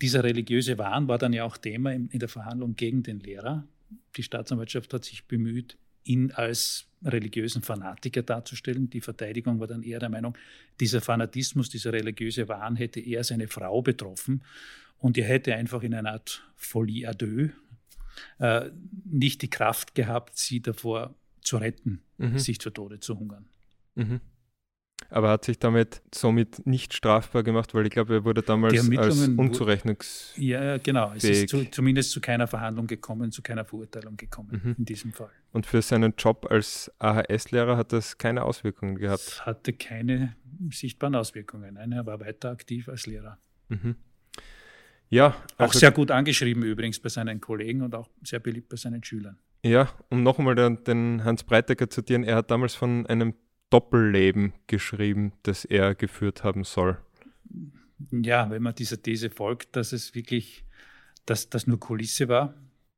dieser 0.00 0.22
religiöse 0.22 0.78
Wahn 0.78 1.08
war 1.08 1.18
dann 1.18 1.32
ja 1.32 1.42
auch 1.42 1.56
Thema 1.56 1.92
in, 1.92 2.08
in 2.10 2.20
der 2.20 2.28
Verhandlung 2.28 2.76
gegen 2.76 3.02
den 3.02 3.18
Lehrer. 3.18 3.66
Die 4.16 4.22
Staatsanwaltschaft 4.22 4.94
hat 4.94 5.04
sich 5.04 5.24
bemüht, 5.26 5.76
ihn 6.04 6.30
als 6.30 6.86
religiösen 7.02 7.62
Fanatiker 7.62 8.22
darzustellen. 8.22 8.88
Die 8.88 9.00
Verteidigung 9.00 9.58
war 9.58 9.66
dann 9.66 9.82
eher 9.82 9.98
der 9.98 10.08
Meinung, 10.08 10.38
dieser 10.78 11.00
Fanatismus, 11.00 11.68
dieser 11.68 11.92
religiöse 11.92 12.46
Wahn 12.48 12.76
hätte 12.76 13.00
eher 13.00 13.24
seine 13.24 13.48
Frau 13.48 13.82
betroffen 13.82 14.44
und 14.98 15.18
er 15.18 15.24
hätte 15.24 15.56
einfach 15.56 15.82
in 15.82 15.94
einer 15.94 16.12
Art 16.12 16.44
Folie 16.54 17.08
à 17.08 17.12
deux 17.12 17.50
äh, 18.38 18.70
nicht 19.04 19.42
die 19.42 19.50
Kraft 19.50 19.94
gehabt, 19.94 20.36
sie 20.36 20.60
davor 20.60 21.14
zu 21.40 21.56
retten, 21.56 22.02
mhm. 22.18 22.38
sich 22.38 22.60
zu 22.60 22.70
Tode 22.70 23.00
zu 23.00 23.18
hungern. 23.18 23.46
Mhm 23.94 24.20
aber 25.12 25.30
hat 25.30 25.44
sich 25.44 25.58
damit 25.58 26.02
somit 26.14 26.66
nicht 26.66 26.94
strafbar 26.94 27.42
gemacht, 27.42 27.74
weil 27.74 27.86
ich 27.86 27.92
glaube, 27.92 28.14
er 28.14 28.24
wurde 28.24 28.42
damals 28.42 28.90
als 28.96 29.28
unzurechnungs. 29.28 30.32
Ja, 30.36 30.78
genau. 30.78 31.12
Es 31.14 31.24
ist 31.24 31.48
zu, 31.48 31.70
zumindest 31.70 32.10
zu 32.10 32.20
keiner 32.20 32.46
Verhandlung 32.46 32.86
gekommen, 32.86 33.30
zu 33.30 33.42
keiner 33.42 33.64
Verurteilung 33.64 34.16
gekommen 34.16 34.60
mhm. 34.62 34.74
in 34.78 34.84
diesem 34.84 35.12
Fall. 35.12 35.30
Und 35.52 35.66
für 35.66 35.82
seinen 35.82 36.14
Job 36.16 36.46
als 36.50 36.90
AHS-Lehrer 36.98 37.76
hat 37.76 37.92
das 37.92 38.18
keine 38.18 38.44
Auswirkungen 38.44 38.96
gehabt? 38.96 39.22
Es 39.22 39.46
hatte 39.46 39.72
keine 39.72 40.36
sichtbaren 40.70 41.14
Auswirkungen. 41.14 41.74
Nein, 41.74 41.92
er 41.92 42.06
war 42.06 42.20
weiter 42.20 42.50
aktiv 42.50 42.88
als 42.88 43.06
Lehrer. 43.06 43.38
Mhm. 43.68 43.96
Ja. 45.12 45.36
Also 45.58 45.76
auch 45.76 45.78
sehr 45.78 45.90
gut 45.90 46.10
angeschrieben 46.10 46.62
übrigens 46.62 46.98
bei 46.98 47.10
seinen 47.10 47.38
Kollegen 47.38 47.82
und 47.82 47.94
auch 47.94 48.08
sehr 48.22 48.40
beliebt 48.40 48.70
bei 48.70 48.76
seinen 48.76 49.04
Schülern. 49.04 49.38
Ja, 49.62 49.90
um 50.08 50.22
nochmal 50.22 50.54
den, 50.54 50.82
den 50.84 51.22
Hans 51.22 51.44
Breitecker 51.44 51.90
zu 51.90 52.00
zitieren, 52.00 52.24
er 52.24 52.36
hat 52.36 52.50
damals 52.50 52.74
von 52.74 53.06
einem 53.06 53.34
Doppelleben 53.68 54.54
geschrieben, 54.66 55.34
das 55.42 55.66
er 55.66 55.94
geführt 55.94 56.44
haben 56.44 56.64
soll. 56.64 56.96
Ja, 58.10 58.50
wenn 58.50 58.62
man 58.62 58.74
dieser 58.74 59.02
These 59.02 59.28
folgt, 59.28 59.76
dass 59.76 59.92
es 59.92 60.14
wirklich, 60.14 60.64
dass 61.26 61.50
das 61.50 61.66
nur 61.66 61.78
Kulisse 61.78 62.28
war. 62.28 62.54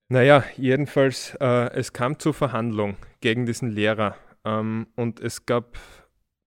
Naja, 0.09 0.45
jedenfalls, 0.57 1.37
äh, 1.41 1.73
es 1.73 1.93
kam 1.93 2.21
zur 2.21 2.33
Verhandlung 2.33 2.97
gegen 3.21 3.45
diesen 3.45 3.73
Lehrer 3.73 4.17
ähm, 4.45 4.87
und 4.95 5.19
es 5.19 5.47
gab 5.47 5.79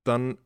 dann 0.06 0.38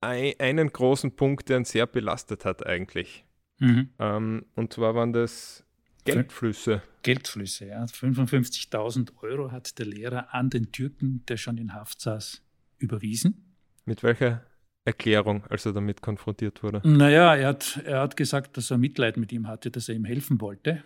ein, 0.00 0.34
einen 0.38 0.72
großen 0.72 1.16
Punkt, 1.16 1.48
der 1.48 1.58
ihn 1.58 1.64
sehr 1.64 1.88
belastet 1.88 2.44
hat 2.44 2.64
eigentlich. 2.64 3.24
Mhm. 3.62 3.90
Ähm, 4.00 4.44
und 4.56 4.72
zwar 4.72 4.96
waren 4.96 5.12
das 5.12 5.64
Geldflüsse. 6.04 6.82
Geldflüsse, 7.02 7.66
ja. 7.66 7.84
55.000 7.84 9.10
Euro 9.22 9.52
hat 9.52 9.78
der 9.78 9.86
Lehrer 9.86 10.34
an 10.34 10.50
den 10.50 10.72
Türken, 10.72 11.24
der 11.28 11.36
schon 11.36 11.58
in 11.58 11.72
Haft 11.72 12.00
saß, 12.00 12.42
überwiesen. 12.78 13.54
Mit 13.84 14.02
welcher 14.02 14.44
Erklärung, 14.84 15.44
als 15.46 15.64
er 15.64 15.72
damit 15.72 16.02
konfrontiert 16.02 16.64
wurde? 16.64 16.80
Naja, 16.82 17.36
er 17.36 17.48
hat, 17.48 17.80
er 17.84 18.00
hat 18.00 18.16
gesagt, 18.16 18.56
dass 18.56 18.72
er 18.72 18.78
Mitleid 18.78 19.16
mit 19.16 19.30
ihm 19.30 19.46
hatte, 19.46 19.70
dass 19.70 19.88
er 19.88 19.94
ihm 19.94 20.04
helfen 20.04 20.40
wollte. 20.40 20.82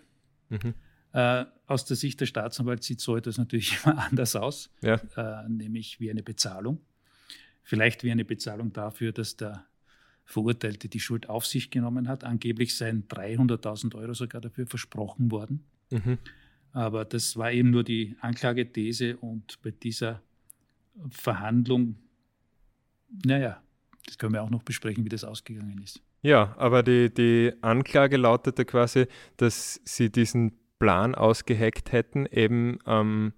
Mhm. 0.49 0.75
Äh, 1.13 1.45
aus 1.65 1.85
der 1.85 1.97
Sicht 1.97 2.21
der 2.21 2.27
Staatsanwalt 2.27 2.83
sieht 2.83 3.01
so 3.01 3.17
etwas 3.17 3.39
natürlich 3.39 3.79
immer 3.83 4.05
anders 4.05 4.35
aus, 4.35 4.69
ja. 4.81 5.01
äh, 5.15 5.49
nämlich 5.49 5.99
wie 5.99 6.11
eine 6.11 6.21
Bezahlung. 6.21 6.79
Vielleicht 7.63 8.03
wie 8.03 8.11
eine 8.11 8.23
Bezahlung 8.23 8.71
dafür, 8.71 9.13
dass 9.13 9.35
der 9.35 9.65
Verurteilte 10.27 10.89
die 10.89 10.99
Schuld 10.99 11.29
auf 11.29 11.45
sich 11.45 11.71
genommen 11.71 12.09
hat. 12.09 12.25
Angeblich 12.25 12.75
seien 12.75 13.07
300.000 13.07 13.95
Euro 13.95 14.13
sogar 14.13 14.41
dafür 14.41 14.67
versprochen 14.67 15.31
worden. 15.31 15.63
Mhm. 15.89 16.17
Aber 16.73 17.05
das 17.05 17.37
war 17.37 17.53
eben 17.53 17.71
nur 17.71 17.85
die 17.85 18.17
Anklagethese 18.19 19.15
und 19.17 19.57
bei 19.61 19.71
dieser 19.71 20.21
Verhandlung, 21.09 21.95
naja, 23.25 23.63
das 24.05 24.17
können 24.17 24.33
wir 24.33 24.43
auch 24.43 24.49
noch 24.49 24.63
besprechen, 24.63 25.05
wie 25.05 25.09
das 25.09 25.23
ausgegangen 25.23 25.81
ist. 25.81 26.01
Ja, 26.21 26.53
aber 26.57 26.83
die, 26.83 27.13
die 27.13 27.53
Anklage 27.61 28.17
lautete 28.17 28.65
quasi, 28.65 29.07
dass 29.37 29.79
sie 29.85 30.11
diesen 30.11 30.59
Plan 30.77 31.15
ausgeheckt 31.15 31.93
hätten, 31.93 32.25
eben. 32.25 32.79
Ähm 32.85 33.31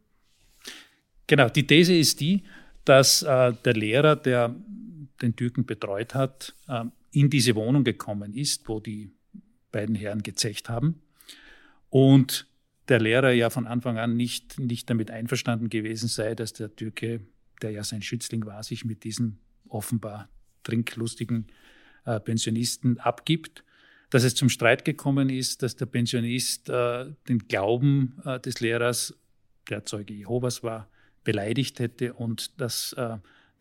genau, 1.27 1.49
die 1.49 1.67
These 1.67 1.93
ist 1.93 2.19
die, 2.19 2.43
dass 2.83 3.21
äh, 3.21 3.53
der 3.63 3.73
Lehrer, 3.73 4.15
der 4.15 4.55
den 5.21 5.35
Türken 5.35 5.65
betreut 5.65 6.15
hat, 6.15 6.55
äh, 6.67 6.85
in 7.11 7.29
diese 7.29 7.55
Wohnung 7.55 7.83
gekommen 7.83 8.33
ist, 8.33 8.67
wo 8.67 8.79
die 8.79 9.11
beiden 9.71 9.95
Herren 9.95 10.23
gezecht 10.23 10.69
haben. 10.69 11.01
Und 11.89 12.47
der 12.87 12.99
Lehrer 12.99 13.31
ja 13.31 13.49
von 13.49 13.67
Anfang 13.67 13.97
an 13.97 14.15
nicht, 14.15 14.59
nicht 14.59 14.89
damit 14.89 15.11
einverstanden 15.11 15.69
gewesen 15.69 16.07
sei, 16.07 16.35
dass 16.35 16.53
der 16.53 16.75
Türke, 16.75 17.21
der 17.61 17.71
ja 17.71 17.83
sein 17.83 18.01
Schützling 18.01 18.45
war, 18.45 18.63
sich 18.63 18.85
mit 18.85 19.03
diesem 19.03 19.37
offenbar 19.67 20.29
trinklustigen 20.63 21.47
äh, 22.05 22.19
Pensionisten 22.19 22.99
abgibt. 22.99 23.63
Dass 24.09 24.23
es 24.23 24.33
zum 24.33 24.49
Streit 24.49 24.85
gekommen 24.85 25.29
ist, 25.29 25.61
dass 25.61 25.75
der 25.75 25.85
Pensionist 25.85 26.69
äh, 26.69 27.13
den 27.27 27.39
Glauben 27.47 28.19
äh, 28.25 28.39
des 28.39 28.59
Lehrers, 28.59 29.13
der 29.69 29.85
Zeuge 29.85 30.15
Jehovas 30.15 30.63
war, 30.63 30.89
beleidigt 31.23 31.79
hätte 31.79 32.13
und 32.13 32.59
dass 32.59 32.95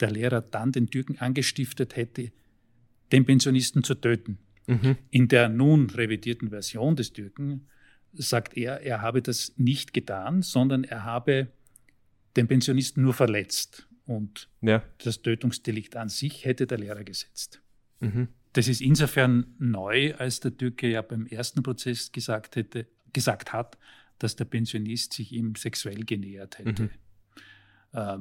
der 0.00 0.10
Lehrer 0.10 0.40
dann 0.40 0.72
den 0.72 0.90
Türken 0.90 1.18
angestiftet 1.18 1.96
hätte, 1.96 2.30
den 3.12 3.24
Pensionisten 3.24 3.82
zu 3.82 3.94
töten. 3.94 4.38
Mhm. 4.66 4.96
In 5.10 5.28
der 5.28 5.48
nun 5.48 5.90
revidierten 5.90 6.50
Version 6.50 6.96
des 6.96 7.12
Türken 7.12 7.66
sagt 8.12 8.56
er, 8.56 8.80
er 8.82 9.02
habe 9.02 9.22
das 9.22 9.52
nicht 9.56 9.92
getan, 9.92 10.42
sondern 10.42 10.84
er 10.84 11.04
habe 11.04 11.48
den 12.36 12.48
Pensionisten 12.48 13.02
nur 13.02 13.14
verletzt. 13.14 13.88
Und 14.06 14.48
ja. 14.62 14.82
das 14.98 15.22
Tötungsdelikt 15.22 15.96
an 15.96 16.08
sich 16.08 16.44
hätte 16.44 16.66
der 16.66 16.78
Lehrer 16.78 17.04
gesetzt. 17.04 17.60
Mhm. 18.00 18.28
Das 18.54 18.68
ist 18.68 18.80
insofern 18.80 19.54
neu, 19.58 20.14
als 20.14 20.40
der 20.40 20.56
Türke 20.56 20.88
ja 20.88 21.02
beim 21.02 21.26
ersten 21.26 21.62
Prozess 21.62 22.10
gesagt, 22.10 22.56
hätte, 22.56 22.86
gesagt 23.12 23.52
hat, 23.52 23.78
dass 24.18 24.36
der 24.36 24.46
Pensionist 24.46 25.12
sich 25.12 25.32
ihm 25.32 25.54
sexuell 25.54 26.04
genähert 26.04 26.58
hätte. 26.58 26.84
Mhm. 26.84 26.90
Äh, 27.92 28.18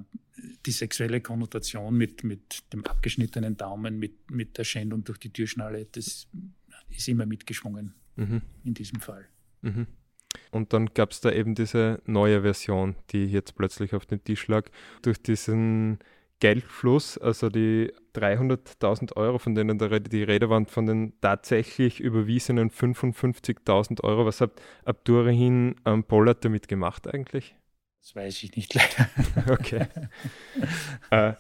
die 0.66 0.72
sexuelle 0.72 1.20
Konnotation 1.22 1.96
mit, 1.96 2.24
mit 2.24 2.72
dem 2.72 2.86
abgeschnittenen 2.86 3.58
Daumen, 3.58 3.98
mit, 3.98 4.30
mit 4.30 4.58
der 4.58 4.64
Schändung 4.64 5.04
durch 5.04 5.18
die 5.18 5.32
Türschnalle, 5.32 5.86
das 5.86 6.28
ist 6.90 7.08
immer 7.08 7.26
mitgeschwungen 7.26 7.96
mhm. 8.16 8.42
in 8.64 8.74
diesem 8.74 9.00
Fall. 9.00 9.26
Mhm. 9.62 9.88
Und 10.52 10.74
dann 10.74 10.94
gab 10.94 11.12
es 11.12 11.22
da 11.22 11.32
eben 11.32 11.56
diese 11.56 12.02
neue 12.06 12.42
Version, 12.42 12.96
die 13.10 13.26
jetzt 13.26 13.56
plötzlich 13.56 13.96
auf 13.96 14.06
den 14.06 14.24
Tisch 14.24 14.48
lag. 14.48 14.70
Durch 15.02 15.22
diesen 15.22 16.00
Geldfluss, 16.40 17.18
also 17.18 17.50
die 17.50 17.92
300.000 18.14 19.16
Euro, 19.16 19.40
von 19.40 19.56
denen 19.56 19.80
die 19.80 20.24
Rede 20.24 20.50
waren, 20.50 20.68
von 20.68 20.86
den 20.86 21.20
tatsächlich 21.20 22.00
überwiesenen 22.00 22.70
55.000 22.70 24.04
Euro. 24.04 24.26
Was 24.26 24.42
hat 24.42 24.62
Abdurrahim 24.86 25.76
ähm, 25.86 26.04
Pollard 26.04 26.46
damit 26.46 26.68
gemacht 26.68 27.08
eigentlich? 27.08 27.56
Das 28.02 28.16
weiß 28.16 28.44
ich 28.44 28.56
nicht 28.56 28.74
leider. 28.76 29.52
okay. 29.52 29.88
äh, 31.12 31.34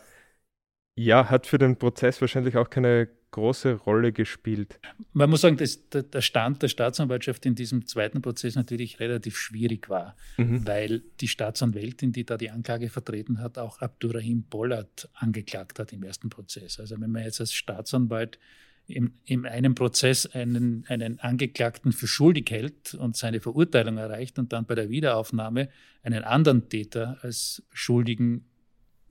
ja, 0.96 1.30
hat 1.30 1.46
für 1.46 1.58
den 1.58 1.78
Prozess 1.78 2.20
wahrscheinlich 2.22 2.58
auch 2.58 2.70
keine 2.70 3.10
große 3.32 3.74
Rolle 3.74 4.14
gespielt. 4.14 4.80
Man 5.14 5.30
muss 5.30 5.42
sagen, 5.42 5.58
dass 5.58 5.90
der 5.90 6.22
Stand 6.22 6.64
der 6.64 6.70
Staatsanwaltschaft 6.70 7.46
in 7.46 7.56
diesem 7.56 7.86
zweiten 7.86 8.22
Prozess 8.22 8.56
natürlich 8.56 9.00
relativ 9.00 9.38
schwierig 9.38 9.90
war, 9.90 10.16
mhm. 10.38 10.66
weil 10.66 11.04
die 11.20 11.28
Staatsanwältin, 11.28 12.14
die 12.14 12.26
da 12.26 12.38
die 12.38 12.50
Anklage 12.50 12.90
vertreten 12.90 13.40
hat, 13.40 13.58
auch 13.58 13.80
Abdurrahim 13.80 14.44
Bollard 14.44 15.10
angeklagt 15.14 15.78
hat 15.78 15.94
im 15.94 16.04
ersten 16.04 16.30
Prozess. 16.30 16.80
Also 16.80 17.00
wenn 17.00 17.12
man 17.12 17.24
jetzt 17.24 17.42
als 17.42 17.54
Staatsanwalt 17.54 18.40
in, 18.88 19.14
in 19.26 19.46
einem 19.46 19.76
Prozess 19.76 20.26
einen, 20.26 20.86
einen 20.88 21.20
Angeklagten 21.20 21.92
für 21.92 22.08
schuldig 22.08 22.50
hält 22.50 22.94
und 22.94 23.16
seine 23.16 23.42
Verurteilung 23.42 23.98
erreicht 23.98 24.40
und 24.40 24.54
dann 24.54 24.66
bei 24.66 24.76
der 24.76 24.90
Wiederaufnahme 24.90 25.70
einen 26.04 26.24
anderen 26.24 26.70
Täter 26.70 27.18
als 27.22 27.64
Schuldigen 27.72 28.46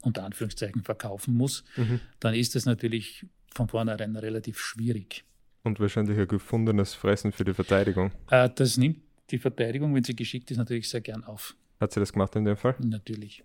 unter 0.02 0.24
Anführungszeichen 0.24 0.82
verkaufen 0.82 1.34
muss, 1.34 1.64
mhm. 1.76 2.00
dann 2.20 2.34
ist 2.34 2.54
das 2.54 2.64
natürlich 2.64 3.26
von 3.54 3.68
vornherein 3.68 4.16
relativ 4.16 4.58
schwierig. 4.58 5.24
Und 5.62 5.80
wahrscheinlich 5.80 6.18
ein 6.18 6.28
gefundenes 6.28 6.94
Fressen 6.94 7.32
für 7.32 7.44
die 7.44 7.54
Verteidigung. 7.54 8.12
Äh, 8.30 8.48
das 8.54 8.76
nimmt 8.76 9.00
die 9.30 9.38
Verteidigung, 9.38 9.94
wenn 9.94 10.04
sie 10.04 10.14
geschickt 10.14 10.50
ist, 10.50 10.58
natürlich 10.58 10.88
sehr 10.88 11.00
gern 11.00 11.24
auf. 11.24 11.56
Hat 11.80 11.92
sie 11.92 12.00
das 12.00 12.12
gemacht 12.12 12.36
in 12.36 12.44
dem 12.44 12.56
Fall? 12.56 12.76
Natürlich. 12.78 13.42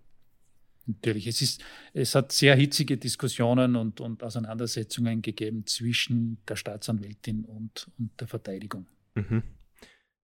Natürlich. 0.85 1.27
Es, 1.27 1.41
ist, 1.41 1.63
es 1.93 2.15
hat 2.15 2.31
sehr 2.31 2.55
hitzige 2.55 2.97
Diskussionen 2.97 3.75
und, 3.75 4.01
und 4.01 4.23
Auseinandersetzungen 4.23 5.21
gegeben 5.21 5.65
zwischen 5.65 6.39
der 6.47 6.55
Staatsanwältin 6.55 7.45
und, 7.45 7.89
und 7.97 8.19
der 8.19 8.27
Verteidigung. 8.27 8.87
Mhm. 9.15 9.43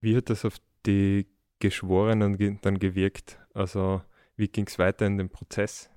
Wie 0.01 0.17
hat 0.17 0.31
das 0.31 0.45
auf 0.45 0.61
die 0.87 1.27
Geschworenen 1.59 2.59
dann 2.63 2.79
gewirkt? 2.79 3.39
Also 3.55 4.03
wie 4.37 4.49
ging 4.49 4.67
es 4.67 4.79
weiter 4.79 5.07
in 5.07 5.19
dem 5.19 5.31
Prozess? 5.31 5.91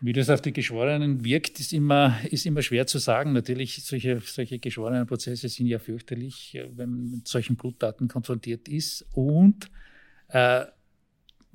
Wie 0.00 0.12
das 0.12 0.30
auf 0.30 0.40
die 0.40 0.52
Geschworenen 0.52 1.24
wirkt, 1.24 1.58
ist 1.58 1.72
immer, 1.72 2.18
ist 2.30 2.46
immer 2.46 2.62
schwer 2.62 2.86
zu 2.86 2.98
sagen. 2.98 3.32
Natürlich, 3.32 3.84
solche, 3.84 4.20
solche 4.20 4.58
Geschworenenprozesse 4.58 5.48
sind 5.48 5.66
ja 5.66 5.78
fürchterlich, 5.78 6.54
äh, 6.54 6.68
wenn 6.76 6.90
man 6.90 7.10
mit 7.10 7.28
solchen 7.28 7.56
Blutdaten 7.56 8.08
konfrontiert 8.08 8.68
ist. 8.68 9.06
Und 9.12 9.70
äh, 10.28 10.66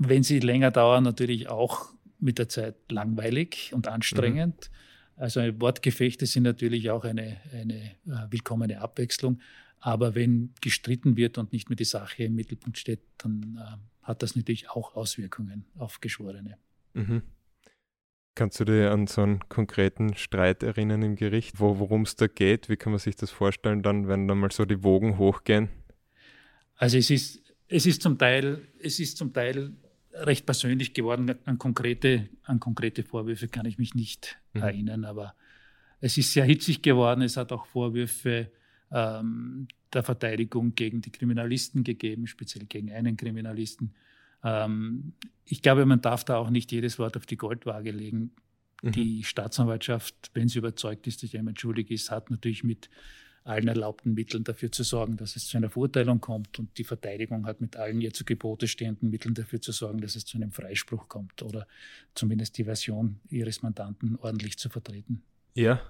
wenn 0.09 0.23
sie 0.23 0.39
länger 0.39 0.71
dauern, 0.71 1.03
natürlich 1.03 1.49
auch 1.49 1.93
mit 2.19 2.39
der 2.39 2.49
Zeit 2.49 2.75
langweilig 2.89 3.71
und 3.73 3.87
anstrengend. 3.87 4.69
Mhm. 4.71 5.21
Also 5.21 5.41
Wortgefechte 5.59 6.25
sind 6.25 6.43
natürlich 6.43 6.89
auch 6.89 7.03
eine, 7.03 7.37
eine 7.51 7.75
äh, 7.75 8.31
willkommene 8.31 8.81
Abwechslung. 8.81 9.39
Aber 9.79 10.15
wenn 10.15 10.53
gestritten 10.61 11.17
wird 11.17 11.37
und 11.37 11.51
nicht 11.51 11.69
mehr 11.69 11.75
die 11.75 11.83
Sache 11.83 12.23
im 12.23 12.35
Mittelpunkt 12.35 12.77
steht, 12.77 13.01
dann 13.17 13.59
äh, 13.59 13.77
hat 14.01 14.23
das 14.23 14.35
natürlich 14.35 14.69
auch 14.69 14.95
Auswirkungen 14.95 15.65
auf 15.77 15.99
Geschworene. 15.99 16.57
Mhm. 16.93 17.21
Kannst 18.35 18.59
du 18.59 18.65
dir 18.65 18.91
an 18.91 19.05
so 19.05 19.21
einen 19.21 19.47
konkreten 19.47 20.15
Streit 20.15 20.63
erinnern 20.63 21.03
im 21.03 21.15
Gericht, 21.15 21.59
wo, 21.59 21.77
worum 21.77 22.01
es 22.01 22.15
da 22.15 22.27
geht? 22.27 22.67
Wie 22.67 22.77
kann 22.77 22.91
man 22.91 22.99
sich 22.99 23.15
das 23.15 23.29
vorstellen, 23.29 23.83
dann, 23.83 24.07
wenn 24.07 24.27
da 24.27 24.33
mal 24.33 24.51
so 24.51 24.65
die 24.65 24.83
Wogen 24.83 25.19
hochgehen? 25.19 25.69
Also 26.75 26.97
es 26.97 27.11
ist, 27.11 27.43
es 27.67 27.85
ist 27.85 28.01
zum 28.01 28.17
Teil, 28.17 28.67
es 28.81 28.99
ist 28.99 29.17
zum 29.17 29.33
Teil 29.33 29.73
recht 30.13 30.45
persönlich 30.45 30.93
geworden. 30.93 31.35
An 31.45 31.57
konkrete, 31.57 32.29
an 32.43 32.59
konkrete 32.59 33.03
Vorwürfe 33.03 33.47
kann 33.47 33.65
ich 33.65 33.77
mich 33.77 33.95
nicht 33.95 34.37
mhm. 34.53 34.61
erinnern, 34.61 35.05
aber 35.05 35.35
es 35.99 36.17
ist 36.17 36.33
sehr 36.33 36.45
hitzig 36.45 36.81
geworden. 36.81 37.21
Es 37.21 37.37
hat 37.37 37.51
auch 37.51 37.65
Vorwürfe 37.65 38.51
ähm, 38.91 39.67
der 39.93 40.03
Verteidigung 40.03 40.75
gegen 40.75 41.01
die 41.01 41.11
Kriminalisten 41.11 41.83
gegeben, 41.83 42.27
speziell 42.27 42.65
gegen 42.65 42.91
einen 42.91 43.17
Kriminalisten. 43.17 43.93
Ähm, 44.43 45.13
ich 45.45 45.61
glaube, 45.61 45.85
man 45.85 46.01
darf 46.01 46.23
da 46.23 46.37
auch 46.37 46.49
nicht 46.49 46.71
jedes 46.71 46.99
Wort 46.99 47.17
auf 47.17 47.25
die 47.25 47.37
Goldwaage 47.37 47.91
legen. 47.91 48.31
Mhm. 48.81 48.91
Die 48.91 49.23
Staatsanwaltschaft, 49.23 50.31
wenn 50.33 50.47
sie 50.47 50.59
überzeugt 50.59 51.07
ist, 51.07 51.23
dass 51.23 51.31
jemand 51.31 51.59
schuldig 51.59 51.89
ist, 51.91 52.11
hat 52.11 52.29
natürlich 52.29 52.63
mit 52.63 52.89
allen 53.43 53.67
erlaubten 53.67 54.13
Mitteln 54.13 54.43
dafür 54.43 54.71
zu 54.71 54.83
sorgen, 54.83 55.17
dass 55.17 55.35
es 55.35 55.47
zu 55.47 55.57
einer 55.57 55.69
Verurteilung 55.69 56.21
kommt. 56.21 56.59
Und 56.59 56.77
die 56.77 56.83
Verteidigung 56.83 57.45
hat 57.45 57.61
mit 57.61 57.75
allen 57.75 58.01
ihr 58.01 58.13
zu 58.13 58.23
Gebote 58.23 58.67
stehenden 58.67 59.09
Mitteln 59.09 59.33
dafür 59.33 59.61
zu 59.61 59.71
sorgen, 59.71 60.01
dass 60.01 60.15
es 60.15 60.25
zu 60.25 60.37
einem 60.37 60.51
Freispruch 60.51 61.07
kommt 61.07 61.41
oder 61.41 61.67
zumindest 62.15 62.57
die 62.57 62.63
Version 62.63 63.19
ihres 63.29 63.61
Mandanten 63.61 64.17
ordentlich 64.21 64.57
zu 64.57 64.69
vertreten. 64.69 65.23
Ja. 65.53 65.81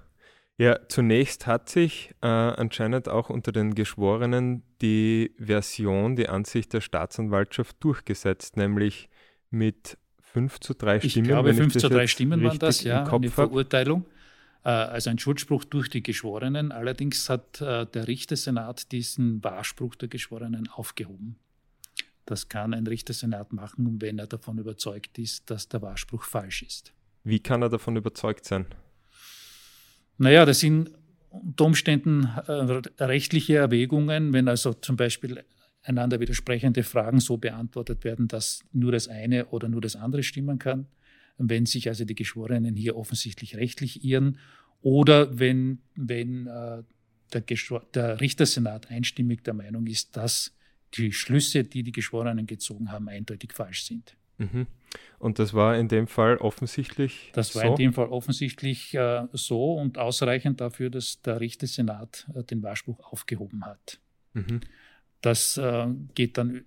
Ja, 0.58 0.78
zunächst 0.88 1.48
hat 1.48 1.68
sich 1.68 2.14
äh, 2.22 2.28
anscheinend 2.28 3.10
auch 3.10 3.32
unter 3.32 3.52
den 3.52 3.74
Geschworenen 3.74 4.62
die 4.84 5.32
Version, 5.40 6.16
die 6.16 6.30
Ansicht 6.30 6.74
der 6.74 6.82
Staatsanwaltschaft 6.82 7.84
durchgesetzt, 7.84 8.56
nämlich 8.56 9.10
mit 9.50 9.98
5 10.22 10.60
zu 10.60 10.74
3 10.76 11.00
Stimmen. 11.00 11.26
Ich 11.26 11.30
glaube, 11.30 11.54
5 11.56 11.74
zu 11.78 11.90
3 11.90 12.08
Stimmen 12.08 12.44
waren 12.44 12.60
das, 12.60 12.84
ja, 12.84 13.04
eine 13.04 13.30
Verurteilung. 13.32 14.06
Äh, 14.06 14.13
also 14.70 15.10
ein 15.10 15.20
Schuldspruch 15.20 15.66
durch 15.66 15.90
die 15.90 16.02
Geschworenen. 16.02 16.72
Allerdings 16.72 17.30
hat 17.30 17.60
äh, 17.62 17.86
der 17.86 18.08
Richtersenat 18.08 18.92
diesen 18.92 19.44
Wahrspruch 19.44 19.96
der 19.96 20.08
Geschworenen 20.08 20.70
aufgehoben. 20.70 21.36
Das 22.26 22.48
kann 22.48 22.74
ein 22.74 22.88
Richtersenat 22.88 23.52
machen, 23.52 24.02
wenn 24.02 24.18
er 24.20 24.28
davon 24.28 24.58
überzeugt 24.58 25.18
ist, 25.18 25.50
dass 25.50 25.68
der 25.68 25.82
Wahrspruch 25.82 26.24
falsch 26.24 26.64
ist. 26.64 26.94
Wie 27.26 27.40
kann 27.40 27.62
er 27.62 27.70
davon 27.70 27.98
überzeugt 27.98 28.46
sein? 28.46 28.66
Naja, 30.18 30.46
das 30.46 30.62
sind 30.62 30.92
unter 31.30 31.66
Umständen 31.66 32.26
äh, 32.48 33.04
rechtliche 33.04 33.58
Erwägungen, 33.58 34.32
wenn 34.32 34.48
also 34.48 34.74
zum 34.74 34.96
Beispiel 34.96 35.44
einander 35.82 36.22
widersprechende 36.22 36.84
Fragen 36.84 37.20
so 37.20 37.36
beantwortet 37.36 38.06
werden, 38.06 38.30
dass 38.30 38.64
nur 38.72 38.94
das 38.94 39.10
eine 39.10 39.48
oder 39.48 39.68
nur 39.68 39.82
das 39.82 39.98
andere 39.98 40.24
stimmen 40.24 40.60
kann 40.60 40.88
wenn 41.38 41.66
sich 41.66 41.88
also 41.88 42.06
die 42.06 42.16
Geschworenen 42.16 42.76
hier 42.76 42.96
offensichtlich 42.96 43.56
rechtlich 43.56 44.04
irren 44.04 44.40
oder 44.82 45.40
wenn, 45.40 45.80
wenn 45.96 46.48
äh, 46.48 46.84
der, 47.34 47.44
der 47.94 48.22
Richtersenat 48.22 48.92
einstimmig 48.92 49.44
der 49.44 49.54
Meinung 49.54 49.88
ist, 49.88 50.16
dass 50.16 50.56
die 50.96 51.12
Schlüsse, 51.12 51.64
die 51.64 51.84
die 51.84 51.92
Geschworenen 51.92 52.46
gezogen 52.46 52.92
haben, 52.92 53.10
eindeutig 53.10 53.54
falsch 53.54 53.86
sind. 53.86 54.16
Mhm. 54.38 54.68
Und 55.20 55.40
das 55.40 55.54
war 55.54 55.78
in 55.78 55.88
dem 55.88 56.08
Fall 56.08 56.38
offensichtlich 56.38 57.32
Das 57.34 57.56
war 57.56 57.64
so? 57.64 57.70
in 57.70 57.76
dem 57.76 57.94
Fall 57.94 58.08
offensichtlich 58.08 58.94
äh, 58.94 59.28
so 59.32 59.76
und 59.76 59.98
ausreichend 59.98 60.62
dafür, 60.62 60.90
dass 60.90 61.22
der 61.22 61.40
Richtersenat 61.40 62.28
äh, 62.36 62.44
den 62.44 62.62
Wahrspruch 62.62 63.00
aufgehoben 63.12 63.66
hat. 63.66 64.00
Mhm. 64.34 64.62
Das 65.22 65.58
äh, 65.58 65.88
geht 66.14 66.38
dann 66.38 66.66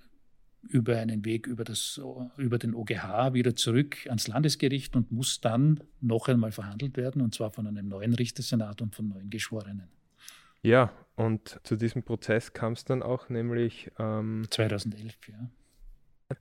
über 0.68 0.96
einen 0.96 1.24
Weg 1.24 1.46
über, 1.46 1.64
das, 1.64 2.00
über 2.36 2.58
den 2.58 2.74
OGH 2.74 3.32
wieder 3.32 3.56
zurück 3.56 3.98
ans 4.06 4.28
Landesgericht 4.28 4.96
und 4.96 5.12
muss 5.12 5.40
dann 5.40 5.80
noch 6.00 6.28
einmal 6.28 6.52
verhandelt 6.52 6.96
werden, 6.96 7.22
und 7.22 7.34
zwar 7.34 7.50
von 7.50 7.66
einem 7.66 7.88
neuen 7.88 8.14
Richtersenat 8.14 8.82
und 8.82 8.94
von 8.94 9.08
neuen 9.08 9.30
Geschworenen. 9.30 9.88
Ja, 10.62 10.92
und 11.14 11.60
zu 11.62 11.76
diesem 11.76 12.02
Prozess 12.02 12.52
kam 12.52 12.72
es 12.72 12.84
dann 12.84 13.02
auch 13.02 13.28
nämlich. 13.28 13.90
Ähm, 13.98 14.46
2011, 14.50 15.16
ja. 15.28 15.50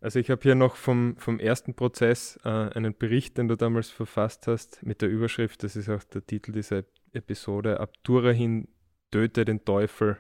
Also 0.02 0.18
ich 0.20 0.32
habe 0.32 0.42
hier 0.42 0.56
noch 0.56 0.76
vom, 0.76 1.16
vom 1.18 1.40
ersten 1.40 1.76
Prozess 1.76 2.40
äh, 2.44 2.50
einen 2.50 2.98
Bericht, 2.98 3.38
den 3.38 3.48
du 3.48 3.56
damals 3.56 3.90
verfasst 3.90 4.48
hast, 4.48 4.84
mit 4.84 5.02
der 5.02 5.10
Überschrift, 5.10 5.64
das 5.64 5.76
ist 5.76 5.90
auch 5.90 6.04
der 6.06 6.26
Titel 6.26 6.52
dieser 6.52 6.84
Episode, 7.14 7.80
Abdurrahim 7.80 8.68
töte 9.12 9.46
den 9.46 9.64
Teufel, 9.64 10.18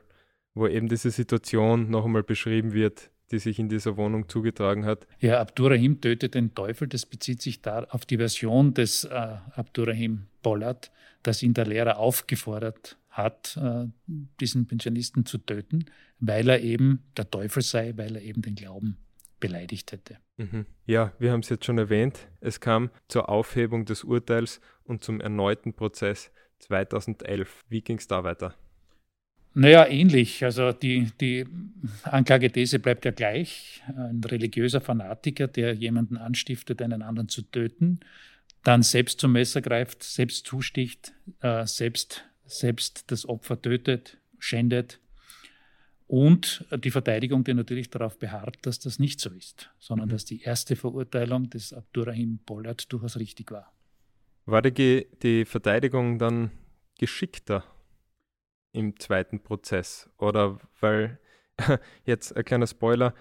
wo 0.53 0.67
eben 0.67 0.87
diese 0.87 1.09
Situation 1.09 1.89
noch 1.89 2.05
einmal 2.05 2.23
beschrieben 2.23 2.73
wird, 2.73 3.09
die 3.35 3.39
sich 3.39 3.59
in 3.59 3.67
dieser 3.67 3.97
Wohnung 3.97 4.29
zugetragen 4.29 4.85
hat. 4.85 5.07
Ja, 5.19 5.41
Abdurrahim 5.41 5.99
tötet 5.99 6.35
den 6.35 6.55
Teufel, 6.55 6.87
das 6.87 7.05
bezieht 7.05 7.41
sich 7.41 7.61
da 7.61 7.83
auf 7.89 8.05
die 8.05 8.15
Version 8.15 8.73
des 8.73 9.03
äh, 9.03 9.09
Abdurrahim 9.09 10.27
Bollard, 10.41 10.89
dass 11.21 11.43
ihn 11.43 11.53
der 11.53 11.65
Lehrer 11.65 11.97
aufgefordert 11.97 12.97
hat, 13.09 13.59
äh, 13.61 13.87
diesen 14.39 14.67
Pensionisten 14.67 15.25
zu 15.25 15.37
töten, 15.37 15.85
weil 16.19 16.47
er 16.47 16.61
eben 16.61 17.03
der 17.17 17.29
Teufel 17.29 17.61
sei, 17.61 17.91
weil 17.97 18.15
er 18.15 18.21
eben 18.21 18.41
den 18.41 18.55
Glauben 18.55 18.97
beleidigt 19.41 19.91
hätte. 19.91 20.17
Mhm. 20.37 20.65
Ja, 20.85 21.11
wir 21.19 21.33
haben 21.33 21.41
es 21.41 21.49
jetzt 21.49 21.65
schon 21.65 21.77
erwähnt. 21.77 22.29
Es 22.39 22.61
kam 22.61 22.89
zur 23.09 23.27
Aufhebung 23.27 23.83
des 23.83 24.05
Urteils 24.05 24.61
und 24.85 25.03
zum 25.03 25.19
erneuten 25.19 25.73
Prozess 25.73 26.31
2011. 26.59 27.65
Wie 27.67 27.81
ging 27.81 27.97
es 27.97 28.07
da 28.07 28.23
weiter? 28.23 28.55
Naja, 29.57 29.87
ähnlich. 29.87 30.43
Also 30.43 30.73
die, 30.73 31.11
die 31.21 31.45
Anklagethese 32.03 32.77
bleibt 32.79 33.05
ja 33.05 33.11
gleich. 33.11 33.81
Ein 33.87 34.21
religiöser 34.21 34.81
Fanatiker, 34.81 35.47
der 35.47 35.73
jemanden 35.73 36.17
anstiftet, 36.17 36.81
einen 36.81 37.01
anderen 37.01 37.29
zu 37.29 37.41
töten, 37.41 38.01
dann 38.63 38.83
selbst 38.83 39.21
zum 39.21 39.31
Messer 39.31 39.61
greift, 39.61 40.03
selbst 40.03 40.45
zusticht, 40.45 41.13
äh, 41.39 41.65
selbst, 41.65 42.25
selbst 42.45 43.09
das 43.11 43.27
Opfer 43.27 43.61
tötet, 43.61 44.17
schändet. 44.39 44.99
Und 46.07 46.65
die 46.83 46.91
Verteidigung, 46.91 47.45
die 47.45 47.53
natürlich 47.53 47.89
darauf 47.89 48.19
beharrt, 48.19 48.57
dass 48.63 48.79
das 48.79 48.99
nicht 48.99 49.21
so 49.21 49.29
ist, 49.29 49.71
sondern 49.79 50.09
mhm. 50.09 50.11
dass 50.11 50.25
die 50.25 50.41
erste 50.41 50.75
Verurteilung 50.75 51.49
des 51.49 51.71
Abdurrahim 51.71 52.39
Bollard 52.45 52.91
durchaus 52.91 53.17
richtig 53.17 53.51
war. 53.51 53.71
War 54.45 54.61
die, 54.61 55.07
die 55.23 55.45
Verteidigung 55.45 56.19
dann 56.19 56.51
geschickter 56.99 57.63
im 58.75 58.99
zweiten 58.99 59.41
Prozess. 59.41 60.09
Oder 60.17 60.59
weil, 60.79 61.19
jetzt 62.05 62.35
ein 62.35 62.45
kleiner 62.45 62.67
Spoiler, 62.67 63.13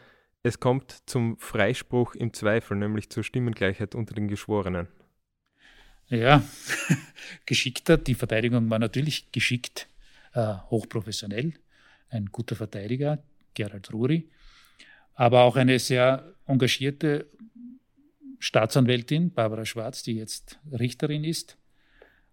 es 0.42 0.61
kommt 0.61 1.08
zum 1.08 1.38
Freispruch 1.38 2.14
im 2.14 2.34
Zweifel, 2.34 2.76
nämlich 2.76 3.08
zur 3.08 3.25
Stimmengleichheit 3.25 3.94
unter 3.94 4.14
den 4.14 4.28
Geschworenen. 4.28 4.88
Ja, 6.08 6.42
geschickter. 7.46 7.96
Die 7.96 8.14
Verteidigung 8.14 8.68
war 8.68 8.78
natürlich 8.78 9.32
geschickt, 9.32 9.88
äh, 10.34 10.54
hochprofessionell. 10.70 11.54
Ein 12.11 12.26
guter 12.26 12.56
Verteidiger, 12.56 13.23
Gerald 13.54 13.92
Ruri, 13.92 14.28
aber 15.14 15.42
auch 15.42 15.56
eine 15.56 15.78
sehr 15.78 16.34
engagierte 16.46 17.26
Staatsanwältin, 18.38 19.32
Barbara 19.32 19.64
Schwarz, 19.64 20.02
die 20.02 20.16
jetzt 20.16 20.58
Richterin 20.70 21.25
ist. 21.25 21.56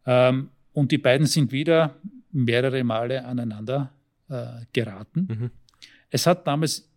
Ähm, 0.05 0.49
und 0.73 0.91
die 0.91 0.97
beiden 0.97 1.27
sind 1.27 1.51
wieder 1.51 1.95
mehrere 2.31 2.83
Male 2.83 3.25
aneinander 3.25 3.91
äh, 4.29 4.65
geraten. 4.73 5.27
Mhm. 5.29 5.51
Es 6.09 6.27
hat 6.27 6.47
damals, 6.47 6.89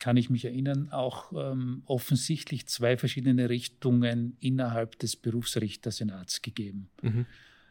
kann 0.00 0.16
ich 0.16 0.30
mich 0.30 0.44
erinnern, 0.44 0.90
auch 0.90 1.32
ähm, 1.32 1.82
offensichtlich 1.86 2.66
zwei 2.68 2.96
verschiedene 2.96 3.48
Richtungen 3.48 4.36
innerhalb 4.40 4.98
des 4.98 5.16
Berufsrichtersenats 5.16 6.42
gegeben. 6.42 6.88
Mhm. 7.02 7.26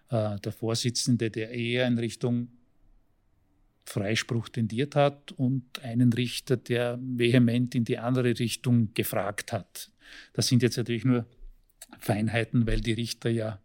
Äh, 0.09 0.39
der 0.39 0.51
Vorsitzende, 0.51 1.31
der 1.31 1.51
eher 1.51 1.87
in 1.87 1.97
Richtung 1.97 2.49
Freispruch 3.85 4.49
tendiert 4.49 4.95
hat 4.95 5.31
und 5.31 5.79
einen 5.81 6.11
Richter, 6.11 6.57
der 6.57 6.99
vehement 7.01 7.73
in 7.73 7.85
die 7.85 7.97
andere 7.97 8.37
Richtung 8.37 8.93
gefragt 8.93 9.53
hat. 9.53 9.91
Das 10.33 10.47
sind 10.47 10.61
jetzt 10.61 10.77
natürlich 10.77 11.05
nur 11.05 11.25
Feinheiten, 11.99 12.67
weil 12.67 12.81
die 12.81 12.93
Richter 12.93 13.29
ja 13.29 13.59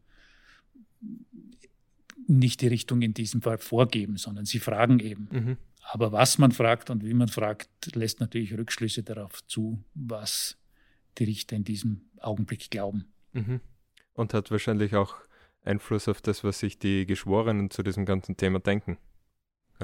nicht 2.38 2.60
die 2.60 2.68
Richtung 2.68 3.02
in 3.02 3.14
diesem 3.14 3.42
Fall 3.42 3.58
vorgeben, 3.58 4.16
sondern 4.16 4.44
sie 4.44 4.58
fragen 4.58 4.98
eben. 5.00 5.28
Mhm. 5.30 5.56
Aber 5.82 6.12
was 6.12 6.38
man 6.38 6.52
fragt 6.52 6.90
und 6.90 7.04
wie 7.04 7.14
man 7.14 7.28
fragt, 7.28 7.68
lässt 7.94 8.20
natürlich 8.20 8.56
Rückschlüsse 8.56 9.02
darauf 9.02 9.44
zu, 9.46 9.82
was 9.94 10.56
die 11.18 11.24
Richter 11.24 11.56
in 11.56 11.64
diesem 11.64 12.02
Augenblick 12.20 12.70
glauben. 12.70 13.12
Mhm. 13.32 13.60
Und 14.14 14.34
hat 14.34 14.50
wahrscheinlich 14.50 14.94
auch 14.94 15.16
Einfluss 15.64 16.08
auf 16.08 16.20
das, 16.20 16.44
was 16.44 16.58
sich 16.58 16.78
die 16.78 17.06
Geschworenen 17.06 17.70
zu 17.70 17.82
diesem 17.82 18.06
ganzen 18.06 18.36
Thema 18.36 18.60
denken. 18.60 18.98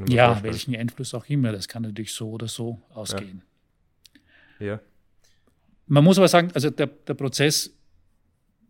Ja, 0.09 0.29
vorstellen. 0.29 0.53
welchen 0.53 0.77
Einfluss 0.77 1.15
auch 1.15 1.27
immer. 1.27 1.53
Das 1.53 1.67
kann 1.67 1.83
natürlich 1.83 2.13
so 2.13 2.31
oder 2.31 2.47
so 2.47 2.81
ausgehen. 2.91 3.43
Ja. 4.61 4.67
ja. 4.67 4.81
Man 5.87 6.05
muss 6.05 6.19
aber 6.19 6.29
sagen, 6.29 6.51
also 6.55 6.71
der, 6.71 6.87
der 6.87 7.15
Prozess 7.15 7.75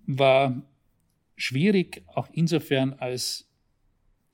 war 0.07 0.62
schwierig, 1.37 2.03
auch 2.07 2.29
insofern, 2.33 2.95
als 2.95 3.47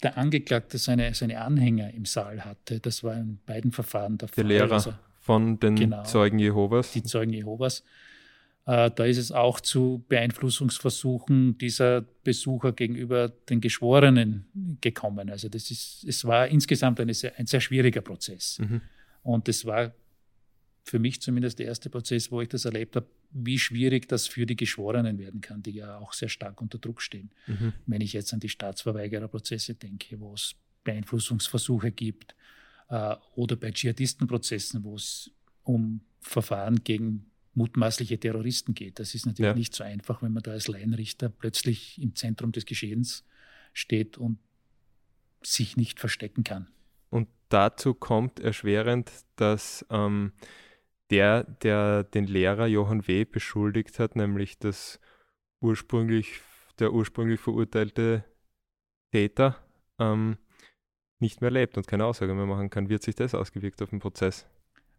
der 0.03 0.19
Angeklagte 0.19 0.79
seine, 0.79 1.15
seine 1.15 1.41
Anhänger 1.41 1.93
im 1.93 2.05
Saal 2.05 2.45
hatte. 2.45 2.81
Das 2.81 3.03
war 3.05 3.15
in 3.15 3.39
beiden 3.47 3.73
Verfahren 3.73 4.19
der 4.19 4.29
Fall. 4.29 4.45
Der 4.45 4.45
Lehrer 4.45 4.73
also, 4.73 4.95
von 5.21 5.59
den 5.59 5.77
genau, 5.77 6.03
Zeugen 6.05 6.39
Jehovas. 6.39 6.93
Die 6.93 7.03
Zeugen 7.03 7.33
Jehovas. 7.33 7.83
Äh, 8.67 8.91
da 8.91 9.05
ist 9.05 9.19
es 9.19 9.31
auch 9.31 9.61
zu 9.61 10.05
Beeinflussungsversuchen 10.09 11.59
dieser 11.59 12.03
Besucher 12.23 12.73
gegenüber 12.73 13.29
den 13.29 13.61
Geschworenen 13.61 14.79
gekommen. 14.81 15.31
Also 15.31 15.49
das 15.49 15.71
ist, 15.71 16.05
es 16.05 16.25
war 16.25 16.49
insgesamt 16.49 16.99
eine 17.01 17.15
sehr, 17.15 17.39
ein 17.39 17.47
sehr 17.47 17.61
schwieriger 17.61 18.01
Prozess. 18.01 18.59
Mhm. 18.59 18.81
Und 19.23 19.49
es 19.49 19.65
war 19.65 19.93
für 20.85 20.99
mich 20.99 21.20
zumindest 21.23 21.59
der 21.59 21.66
erste 21.66 21.88
Prozess, 21.88 22.31
wo 22.31 22.42
ich 22.42 22.49
das 22.49 22.66
erlebt 22.66 22.94
habe, 22.94 23.07
wie 23.31 23.59
schwierig 23.59 24.07
das 24.09 24.27
für 24.27 24.47
die 24.47 24.55
Geschworenen 24.57 25.18
werden 25.18 25.40
kann, 25.40 25.62
die 25.62 25.73
ja 25.73 25.99
auch 25.99 26.12
sehr 26.12 26.29
stark 26.29 26.61
unter 26.61 26.79
Druck 26.79 27.01
stehen. 27.01 27.31
Mhm. 27.47 27.73
Wenn 27.87 28.03
ich 28.03 28.12
jetzt 28.12 28.33
an 28.35 28.40
die 28.40 28.51
Staatsverweigererprozesse 28.51 29.75
denke, 29.75 30.20
wo 30.20 30.35
es 30.35 30.55
Beeinflussungsversuche 30.85 31.90
gibt, 31.90 32.35
äh, 32.88 33.16
oder 33.35 33.57
bei 33.57 33.70
Dschihadistenprozessen, 33.70 34.85
wo 34.85 34.97
es 34.97 35.31
um 35.62 36.03
Verfahren 36.20 36.85
gegen 36.85 37.27
mutmaßliche 37.55 38.18
Terroristen 38.18 38.75
geht. 38.75 38.99
Das 38.99 39.14
ist 39.14 39.27
natürlich 39.27 39.51
ja. 39.51 39.55
nicht 39.55 39.75
so 39.75 39.85
einfach, 39.85 40.23
wenn 40.23 40.33
man 40.33 40.42
da 40.42 40.53
als 40.53 40.68
Laienrichter 40.68 41.29
plötzlich 41.29 42.01
im 42.01 42.14
Zentrum 42.14 42.53
des 42.53 42.66
Geschehens 42.66 43.25
steht 43.73 44.18
und 44.18 44.38
sich 45.42 45.77
nicht 45.77 46.01
verstecken 46.01 46.44
kann. 46.44 46.68
Und 47.11 47.29
dazu 47.49 47.94
kommt 47.94 48.40
erschwerend, 48.40 49.11
dass 49.37 49.87
ähm, 49.90 50.33
der, 51.11 51.45
der 51.45 52.05
den 52.05 52.27
Lehrer 52.27 52.67
Johann 52.67 53.07
W. 53.07 53.25
beschuldigt 53.25 53.99
hat, 53.99 54.17
nämlich 54.17 54.59
dass 54.59 55.01
ursprünglich, 55.61 56.40
der 56.79 56.93
ursprünglich 56.93 57.40
verurteilte 57.40 58.25
Täter 59.12 59.57
ähm, 59.99 60.38
nicht 61.21 61.40
mehr 61.40 61.51
lebt 61.51 61.77
und 61.77 61.87
keine 61.87 62.05
Aussage 62.05 62.35
mehr 62.35 62.47
machen 62.47 62.71
kann. 62.71 62.88
Wie 62.88 62.95
hat 62.95 63.03
sich 63.03 63.14
das 63.14 63.35
ausgewirkt 63.35 63.81
auf 63.83 63.90
den 63.90 64.01
Prozess? 64.01 64.47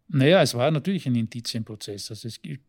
Naja, 0.08 0.40
es 0.42 0.54
war 0.54 0.70
natürlich 0.70 1.06
ein 1.06 1.14
Indizienprozess. 1.14 2.10
Also 2.10 2.28
es 2.28 2.40
gibt, 2.40 2.64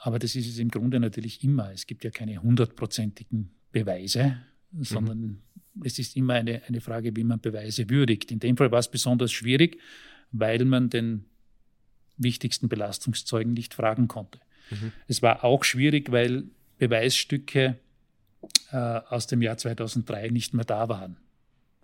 aber 0.00 0.18
das 0.18 0.36
ist 0.36 0.48
es 0.48 0.58
im 0.58 0.68
Grunde 0.68 1.00
natürlich 1.00 1.42
immer. 1.42 1.72
Es 1.72 1.86
gibt 1.86 2.04
ja 2.04 2.10
keine 2.10 2.42
hundertprozentigen 2.42 3.50
Beweise, 3.72 4.42
sondern 4.80 5.20
mhm. 5.20 5.42
es 5.82 5.98
ist 5.98 6.16
immer 6.16 6.34
eine, 6.34 6.62
eine 6.64 6.80
Frage, 6.80 7.16
wie 7.16 7.24
man 7.24 7.40
Beweise 7.40 7.88
würdigt. 7.88 8.30
In 8.30 8.38
dem 8.38 8.56
Fall 8.56 8.70
war 8.70 8.80
es 8.80 8.90
besonders 8.90 9.32
schwierig, 9.32 9.80
weil 10.30 10.64
man 10.64 10.90
den 10.90 11.24
wichtigsten 12.16 12.68
Belastungszeugen 12.68 13.52
nicht 13.52 13.74
fragen 13.74 14.08
konnte. 14.08 14.40
Mhm. 14.70 14.92
Es 15.08 15.22
war 15.22 15.44
auch 15.44 15.64
schwierig, 15.64 16.10
weil 16.12 16.44
Beweisstücke 16.78 17.78
äh, 18.70 18.76
aus 18.76 19.26
dem 19.26 19.42
Jahr 19.42 19.56
2003 19.56 20.28
nicht 20.28 20.54
mehr 20.54 20.64
da 20.64 20.88
waren. 20.88 21.16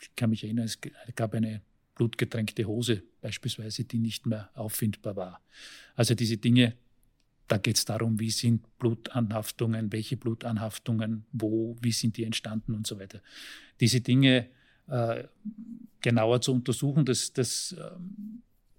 Ich 0.01 0.15
kann 0.17 0.31
mich 0.31 0.45
erinnern, 0.45 0.65
es 0.65 0.79
gab 1.15 1.35
eine 1.35 1.63
blutgetränkte 1.95 2.65
Hose 2.65 3.03
beispielsweise, 3.21 3.85
die 3.85 3.99
nicht 3.99 4.27
mehr 4.27 4.49
auffindbar 4.55 5.17
war. 5.17 5.41
Also 5.95 6.15
diese 6.15 6.39
Dinge, 6.39 6.75
da 7.47 7.59
geht 7.59 7.77
es 7.77 7.85
darum, 7.85 8.19
wie 8.19 8.31
sind 8.31 8.79
Blutanhaftungen, 8.79 9.93
welche 9.93 10.17
Blutanhaftungen, 10.17 11.27
wo, 11.33 11.77
wie 11.83 11.93
sind 11.93 12.17
die 12.17 12.25
entstanden 12.25 12.75
und 12.75 12.87
so 12.87 12.99
weiter. 12.99 13.21
Diese 13.81 14.01
Dinge 14.01 14.49
äh, 14.87 15.25
genauer 16.01 16.41
zu 16.41 16.55
untersuchen, 16.55 17.05
das, 17.05 17.33
das 17.33 17.73
äh, 17.73 17.91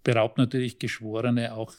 beraubt 0.03 0.37
natürlich 0.37 0.79
Geschworene 0.79 1.53
auch 1.53 1.73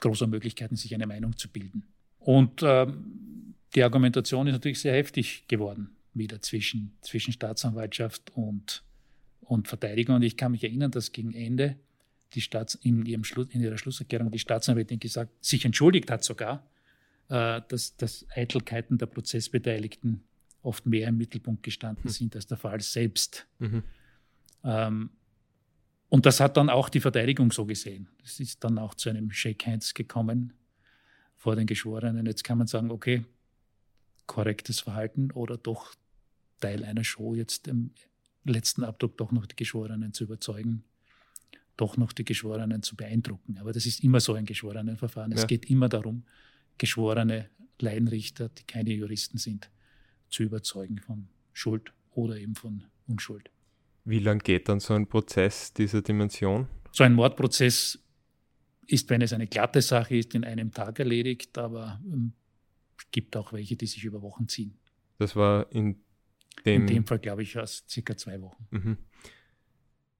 großer 0.00 0.26
Möglichkeiten, 0.26 0.76
sich 0.76 0.94
eine 0.94 1.06
Meinung 1.06 1.36
zu 1.36 1.48
bilden. 1.48 1.88
Und 2.18 2.62
ähm, 2.62 3.54
die 3.74 3.82
Argumentation 3.82 4.46
ist 4.46 4.52
natürlich 4.52 4.80
sehr 4.80 4.94
heftig 4.94 5.46
geworden, 5.48 5.96
wieder 6.14 6.40
zwischen, 6.40 6.96
zwischen 7.00 7.32
Staatsanwaltschaft 7.32 8.30
und, 8.34 8.84
und 9.40 9.68
Verteidigung. 9.68 10.16
Und 10.16 10.22
ich 10.22 10.36
kann 10.36 10.52
mich 10.52 10.64
erinnern, 10.64 10.90
dass 10.90 11.12
gegen 11.12 11.34
Ende 11.34 11.76
die 12.34 12.40
Staats, 12.40 12.74
in, 12.74 13.06
ihrem 13.06 13.24
Schluss, 13.24 13.48
in 13.50 13.60
ihrer 13.60 13.78
Schlusserklärung 13.78 14.30
die 14.30 14.38
Staatsanwältin 14.38 14.98
gesagt, 14.98 15.44
sich 15.44 15.64
entschuldigt 15.64 16.10
hat 16.10 16.22
sogar, 16.22 16.68
äh, 17.28 17.62
dass, 17.68 17.96
dass 17.96 18.26
Eitelkeiten 18.34 18.98
der 18.98 19.06
Prozessbeteiligten 19.06 20.22
oft 20.62 20.86
mehr 20.86 21.08
im 21.08 21.16
Mittelpunkt 21.16 21.62
gestanden 21.62 22.04
mhm. 22.04 22.10
sind 22.10 22.36
als 22.36 22.46
der 22.46 22.58
Fall 22.58 22.80
selbst. 22.80 23.46
Mhm. 23.58 23.82
Ähm, 24.64 25.10
und 26.08 26.26
das 26.26 26.40
hat 26.40 26.56
dann 26.56 26.70
auch 26.70 26.88
die 26.88 27.00
Verteidigung 27.00 27.52
so 27.52 27.66
gesehen. 27.66 28.08
Es 28.24 28.40
ist 28.40 28.64
dann 28.64 28.78
auch 28.78 28.94
zu 28.94 29.10
einem 29.10 29.30
Shake 29.30 29.66
Hands 29.66 29.94
gekommen 29.94 30.54
vor 31.36 31.54
den 31.54 31.66
Geschworenen. 31.66 32.26
Jetzt 32.26 32.44
kann 32.44 32.58
man 32.58 32.66
sagen, 32.66 32.90
okay, 32.90 33.24
korrektes 34.26 34.80
Verhalten 34.80 35.30
oder 35.32 35.56
doch 35.56 35.94
Teil 36.60 36.84
einer 36.84 37.04
Show, 37.04 37.34
jetzt 37.34 37.68
im 37.68 37.90
letzten 38.44 38.84
Abdruck 38.84 39.16
doch 39.18 39.32
noch 39.32 39.46
die 39.46 39.56
Geschworenen 39.56 40.12
zu 40.12 40.24
überzeugen, 40.24 40.84
doch 41.76 41.96
noch 41.96 42.12
die 42.12 42.24
Geschworenen 42.24 42.82
zu 42.82 42.96
beeindrucken. 42.96 43.58
Aber 43.58 43.72
das 43.72 43.86
ist 43.86 44.02
immer 44.02 44.20
so 44.20 44.34
ein 44.34 44.46
Geschworenenverfahren. 44.46 45.32
Ja. 45.32 45.38
Es 45.38 45.46
geht 45.46 45.70
immer 45.70 45.88
darum, 45.88 46.24
geschworene 46.78 47.50
Laienrichter, 47.80 48.48
die 48.48 48.64
keine 48.64 48.92
Juristen 48.92 49.38
sind, 49.38 49.70
zu 50.28 50.42
überzeugen 50.42 50.98
von 50.98 51.28
Schuld 51.52 51.92
oder 52.12 52.36
eben 52.36 52.54
von 52.54 52.84
Unschuld. 53.06 53.50
Wie 54.08 54.20
lang 54.20 54.38
geht 54.38 54.70
dann 54.70 54.80
so 54.80 54.94
ein 54.94 55.06
Prozess 55.06 55.74
dieser 55.74 56.00
Dimension? 56.00 56.66
So 56.92 57.04
ein 57.04 57.12
Mordprozess 57.12 57.98
ist, 58.86 59.10
wenn 59.10 59.20
es 59.20 59.34
eine 59.34 59.46
glatte 59.46 59.82
Sache 59.82 60.16
ist, 60.16 60.34
in 60.34 60.44
einem 60.44 60.72
Tag 60.72 60.98
erledigt, 60.98 61.58
aber 61.58 62.00
es 62.06 62.14
ähm, 62.14 62.32
gibt 63.10 63.36
auch 63.36 63.52
welche, 63.52 63.76
die 63.76 63.86
sich 63.86 64.02
über 64.04 64.22
Wochen 64.22 64.48
ziehen. 64.48 64.78
Das 65.18 65.36
war 65.36 65.70
in 65.70 66.00
dem, 66.64 66.82
in 66.82 66.86
dem 66.86 67.06
Fall, 67.06 67.18
glaube 67.18 67.42
ich, 67.42 67.58
aus 67.58 67.84
circa 67.86 68.16
zwei 68.16 68.40
Wochen. 68.40 68.66
Mhm. 68.70 68.96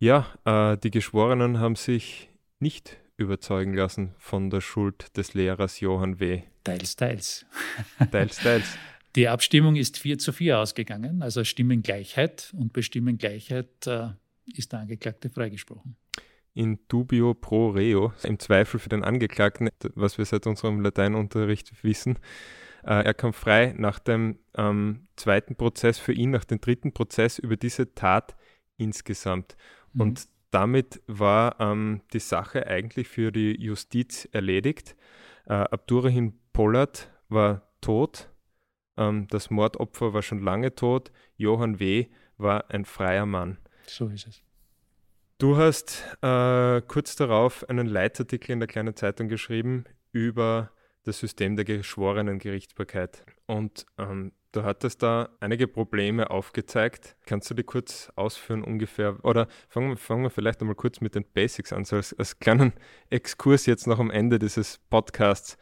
Ja, 0.01 0.27
äh, 0.45 0.77
die 0.77 0.91
Geschworenen 0.91 1.59
haben 1.59 1.75
sich 1.75 2.29
nicht 2.59 2.99
überzeugen 3.17 3.73
lassen 3.73 4.15
von 4.19 4.51
der 4.51 4.61
Schuld 4.61 5.17
des 5.17 5.33
Lehrers 5.33 5.81
Johann 5.81 6.21
W. 6.21 6.43
Teils, 6.63 6.95
teils. 6.95 7.47
teils, 8.11 8.37
teils. 8.37 8.67
Die 9.17 9.29
Abstimmung 9.29 9.77
ist 9.77 9.99
4 9.99 10.19
zu 10.19 10.33
4 10.33 10.59
ausgegangen, 10.59 11.23
also 11.23 11.45
Stimmengleichheit. 11.45 12.53
Und 12.57 12.73
bei 12.73 12.83
Stimmengleichheit 12.83 13.87
äh, 13.87 14.09
ist 14.55 14.73
der 14.73 14.81
Angeklagte 14.81 15.31
freigesprochen. 15.31 15.97
In 16.55 16.79
dubio 16.89 17.35
pro 17.35 17.71
reo, 17.71 18.13
im 18.23 18.39
Zweifel 18.39 18.81
für 18.81 18.89
den 18.89 19.05
Angeklagten, 19.05 19.71
was 19.95 20.19
wir 20.19 20.25
seit 20.25 20.47
unserem 20.47 20.81
Lateinunterricht 20.81 21.85
wissen. 21.85 22.19
Äh, 22.83 23.05
er 23.05 23.15
kam 23.15 23.33
frei 23.33 23.75
nach 23.77 23.99
dem 23.99 24.39
ähm, 24.57 25.07
zweiten 25.17 25.57
Prozess 25.57 25.99
für 25.99 26.13
ihn, 26.13 26.31
nach 26.31 26.45
dem 26.45 26.61
dritten 26.61 26.93
Prozess 26.93 27.39
über 27.39 27.57
diese 27.57 27.95
Tat 27.95 28.37
insgesamt. 28.77 29.57
Mhm. 29.93 30.01
Und 30.01 30.29
damit 30.51 31.03
war 31.07 31.61
ähm, 31.61 32.03
die 32.13 32.21
Sache 32.21 32.67
eigentlich 32.67 33.09
für 33.09 33.33
die 33.33 33.61
Justiz 33.61 34.29
erledigt. 34.33 34.97
Äh, 35.47 35.55
Abdurrahim 35.55 36.35
Pollard 36.53 37.11
war 37.29 37.63
tot 37.81 38.31
das 39.29 39.51
Mordopfer 39.51 40.13
war 40.13 40.23
schon 40.23 40.43
lange 40.43 40.75
tot. 40.75 41.13
Johann 41.37 41.79
W. 41.79 42.07
war 42.37 42.71
ein 42.71 42.85
freier 42.85 43.27
Mann. 43.27 43.59
So 43.87 44.09
ist 44.09 44.27
es. 44.27 44.43
Du 45.39 45.57
hast 45.57 46.05
äh, 46.21 46.83
kurz 46.83 47.15
darauf 47.15 47.69
einen 47.69 47.87
Leitartikel 47.87 48.53
in 48.53 48.59
der 48.59 48.67
kleinen 48.67 48.97
Zeitung 48.97 49.29
geschrieben 49.29 49.85
über 50.11 50.73
das 51.05 51.21
System 51.21 51.55
der 51.55 51.65
geschworenen 51.65 52.41
Gerichtsbarkeit. 52.41 53.25
Und 53.47 53.87
ähm, 53.99 54.33
du 54.53 54.65
hattest 54.65 55.03
da 55.03 55.29
einige 55.39 55.69
Probleme 55.69 56.31
aufgezeigt. 56.31 57.17
Kannst 57.25 57.49
du 57.51 57.55
die 57.55 57.63
kurz 57.63 58.13
ausführen 58.17 58.65
ungefähr? 58.65 59.25
Oder 59.25 59.47
fangen 59.69 59.91
wir, 59.91 59.97
fangen 59.97 60.25
wir 60.25 60.31
vielleicht 60.31 60.61
einmal 60.61 60.75
kurz 60.75 61.01
mit 61.01 61.15
den 61.15 61.25
Basics 61.25 61.73
an, 61.73 61.85
so 61.85 61.97
als, 61.97 62.19
als 62.19 62.41
kleinen 62.41 62.73
Exkurs 63.09 63.67
jetzt 63.67 63.87
noch 63.87 64.01
am 64.01 64.11
Ende 64.11 64.41
dieses 64.41 64.79
Podcasts 64.91 65.57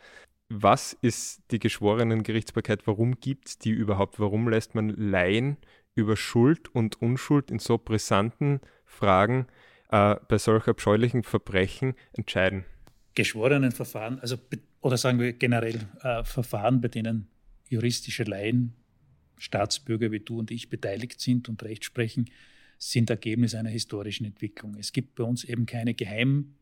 was 0.48 0.92
ist 0.92 1.42
die 1.50 1.59
geschworenen 1.59 2.22
Gerichtsbarkeit? 2.22 2.87
Warum 2.87 3.18
gibt 3.20 3.48
es 3.48 3.59
die 3.59 3.70
überhaupt? 3.70 4.20
Warum 4.20 4.48
lässt 4.48 4.74
man 4.74 4.90
Laien 4.90 5.56
über 5.94 6.16
Schuld 6.16 6.74
und 6.74 7.00
Unschuld 7.02 7.50
in 7.50 7.59
so 7.59 7.78
brisanten 7.78 8.61
Fragen 8.85 9.46
äh, 9.90 10.16
bei 10.28 10.38
solch 10.38 10.68
abscheulichen 10.68 11.22
Verbrechen 11.22 11.94
entscheiden? 12.12 12.64
Geschworenen 13.14 13.72
Verfahren, 13.72 14.20
also 14.20 14.37
oder 14.80 14.96
sagen 14.96 15.18
wir 15.18 15.32
generell 15.32 15.80
äh, 16.02 16.22
Verfahren, 16.22 16.80
bei 16.80 16.88
denen 16.88 17.28
juristische 17.68 18.24
Laien, 18.24 18.74
Staatsbürger 19.38 20.12
wie 20.12 20.20
du 20.20 20.38
und 20.38 20.50
ich 20.50 20.68
beteiligt 20.68 21.20
sind 21.20 21.48
und 21.48 21.62
Recht 21.62 21.85
sprechen, 21.85 22.30
sind 22.78 23.11
Ergebnis 23.11 23.54
einer 23.54 23.70
historischen 23.70 24.26
Entwicklung. 24.26 24.76
Es 24.78 24.92
gibt 24.92 25.16
bei 25.16 25.24
uns 25.24 25.44
eben 25.44 25.66
keine 25.66 25.94
Geheim 25.94 26.54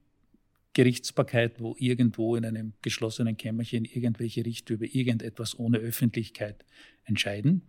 Gerichtsbarkeit, 0.74 1.60
wo 1.60 1.74
irgendwo 1.78 2.36
in 2.36 2.44
einem 2.44 2.74
geschlossenen 2.82 3.36
Kämmerchen 3.36 3.84
irgendwelche 3.84 4.44
Richter 4.44 4.74
über 4.74 4.86
irgendetwas 4.86 5.58
ohne 5.58 5.78
Öffentlichkeit 5.78 6.64
entscheiden, 7.04 7.62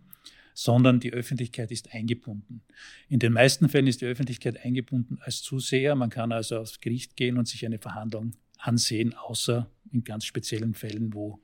sondern 0.54 1.00
die 1.00 1.12
Öffentlichkeit 1.12 1.70
ist 1.70 1.92
eingebunden. 1.94 2.62
In 3.08 3.18
den 3.18 3.32
meisten 3.32 3.68
Fällen 3.68 3.86
ist 3.86 4.00
die 4.00 4.06
Öffentlichkeit 4.06 4.64
eingebunden 4.64 5.18
als 5.20 5.42
Zuseher. 5.42 5.94
Man 5.94 6.10
kann 6.10 6.32
also 6.32 6.58
aufs 6.58 6.80
Gericht 6.80 7.16
gehen 7.16 7.38
und 7.38 7.46
sich 7.46 7.64
eine 7.64 7.78
Verhandlung 7.78 8.32
ansehen, 8.58 9.14
außer 9.14 9.70
in 9.92 10.02
ganz 10.02 10.24
speziellen 10.24 10.74
Fällen, 10.74 11.14
wo 11.14 11.40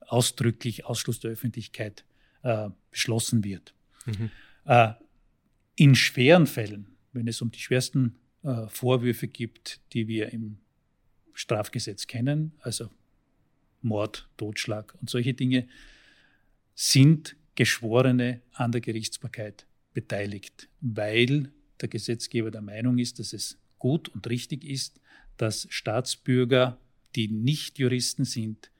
ausdrücklich 0.00 0.84
Ausschluss 0.84 1.20
der 1.20 1.32
Öffentlichkeit 1.32 2.04
äh, 2.42 2.68
beschlossen 2.90 3.44
wird. 3.44 3.74
Mhm. 4.04 4.30
Äh, 4.66 4.92
in 5.76 5.94
schweren 5.94 6.46
Fällen, 6.46 6.96
wenn 7.12 7.28
es 7.28 7.40
um 7.40 7.50
die 7.50 7.58
schwersten 7.58 8.16
äh, 8.42 8.66
Vorwürfe 8.68 9.28
gibt, 9.28 9.80
die 9.92 10.08
wir 10.08 10.32
im 10.32 10.58
Strafgesetz 11.36 12.06
kennen, 12.06 12.52
also 12.60 12.90
Mord, 13.82 14.28
Totschlag 14.36 14.94
und 15.00 15.10
solche 15.10 15.34
Dinge, 15.34 15.68
sind 16.74 17.36
Geschworene 17.54 18.42
an 18.52 18.72
der 18.72 18.80
Gerichtsbarkeit 18.80 19.66
beteiligt, 19.94 20.68
weil 20.80 21.52
der 21.80 21.88
Gesetzgeber 21.88 22.50
der 22.50 22.62
Meinung 22.62 22.98
ist, 22.98 23.18
dass 23.18 23.32
es 23.32 23.58
gut 23.78 24.08
und 24.08 24.28
richtig 24.28 24.64
ist, 24.64 25.00
dass 25.36 25.66
Staatsbürger, 25.70 26.78
die 27.14 27.28
nicht 27.28 27.78
Juristen 27.78 28.24
sind, 28.24 28.70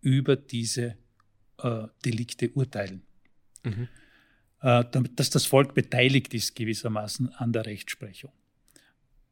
über 0.00 0.36
diese 0.36 0.96
äh, 1.58 1.86
Delikte 2.04 2.50
urteilen. 2.50 3.02
Mhm. 3.64 3.88
Äh, 4.60 4.84
dass 5.16 5.30
das 5.30 5.46
Volk 5.46 5.74
beteiligt 5.74 6.34
ist 6.34 6.54
gewissermaßen 6.54 7.28
an 7.34 7.52
der 7.52 7.66
Rechtsprechung. 7.66 8.32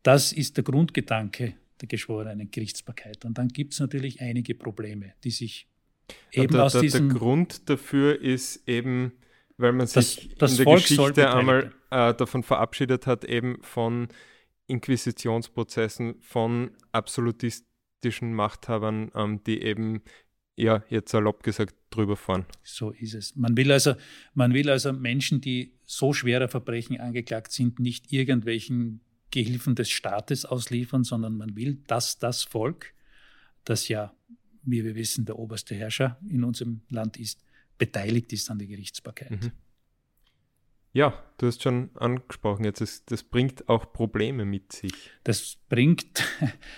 Das 0.02 0.32
ist 0.32 0.56
der 0.56 0.64
Grundgedanke 0.64 1.54
der 1.80 1.88
geschworenen 1.88 2.50
Gerichtsbarkeit. 2.50 3.24
Und 3.24 3.38
dann 3.38 3.48
gibt 3.48 3.72
es 3.72 3.80
natürlich 3.80 4.20
einige 4.20 4.54
Probleme, 4.54 5.14
die 5.24 5.30
sich 5.30 5.68
eben 6.32 6.52
der, 6.52 6.64
aus 6.64 6.72
der, 6.72 6.82
diesem... 6.82 7.08
Der 7.08 7.18
Grund 7.18 7.68
dafür 7.68 8.20
ist 8.20 8.68
eben, 8.68 9.12
weil 9.56 9.72
man 9.72 9.86
sich 9.86 10.34
das, 10.38 10.52
in 10.52 10.56
der 10.58 10.64
Volk 10.64 10.82
Geschichte 10.82 11.32
einmal 11.32 11.72
äh, 11.90 12.14
davon 12.14 12.42
verabschiedet 12.42 13.06
hat, 13.06 13.24
eben 13.24 13.62
von 13.62 14.08
Inquisitionsprozessen, 14.66 16.16
von 16.20 16.70
absolutistischen 16.92 18.32
Machthabern, 18.34 19.10
ähm, 19.14 19.42
die 19.44 19.62
eben, 19.62 20.02
ja, 20.56 20.84
jetzt 20.88 21.10
salopp 21.10 21.42
gesagt, 21.42 21.74
drüber 21.90 22.16
fahren. 22.16 22.46
So 22.62 22.90
ist 22.90 23.14
es. 23.14 23.34
Man 23.34 23.56
will 23.56 23.72
also, 23.72 23.94
man 24.34 24.54
will 24.54 24.70
also 24.70 24.92
Menschen, 24.92 25.40
die 25.40 25.72
so 25.84 26.12
schwerer 26.12 26.48
Verbrechen 26.48 27.00
angeklagt 27.00 27.50
sind, 27.50 27.80
nicht 27.80 28.12
irgendwelchen 28.12 29.00
Gehilfen 29.30 29.74
des 29.74 29.90
Staates 29.90 30.44
ausliefern, 30.44 31.04
sondern 31.04 31.36
man 31.36 31.56
will, 31.56 31.82
dass 31.86 32.18
das 32.18 32.42
Volk, 32.42 32.94
das 33.64 33.88
ja, 33.88 34.14
wie 34.62 34.84
wir 34.84 34.94
wissen, 34.94 35.24
der 35.24 35.38
oberste 35.38 35.74
Herrscher 35.74 36.18
in 36.28 36.44
unserem 36.44 36.82
Land 36.88 37.16
ist, 37.16 37.42
beteiligt 37.78 38.32
ist 38.32 38.50
an 38.50 38.58
der 38.58 38.68
Gerichtsbarkeit. 38.68 39.30
Mhm. 39.30 39.52
Ja, 40.92 41.22
du 41.38 41.46
hast 41.46 41.62
schon 41.62 41.90
angesprochen, 41.94 42.64
jetzt 42.64 42.80
ist, 42.80 43.10
das 43.10 43.22
bringt 43.22 43.68
auch 43.68 43.92
Probleme 43.92 44.44
mit 44.44 44.72
sich. 44.72 44.92
Das 45.22 45.56
bringt 45.68 46.24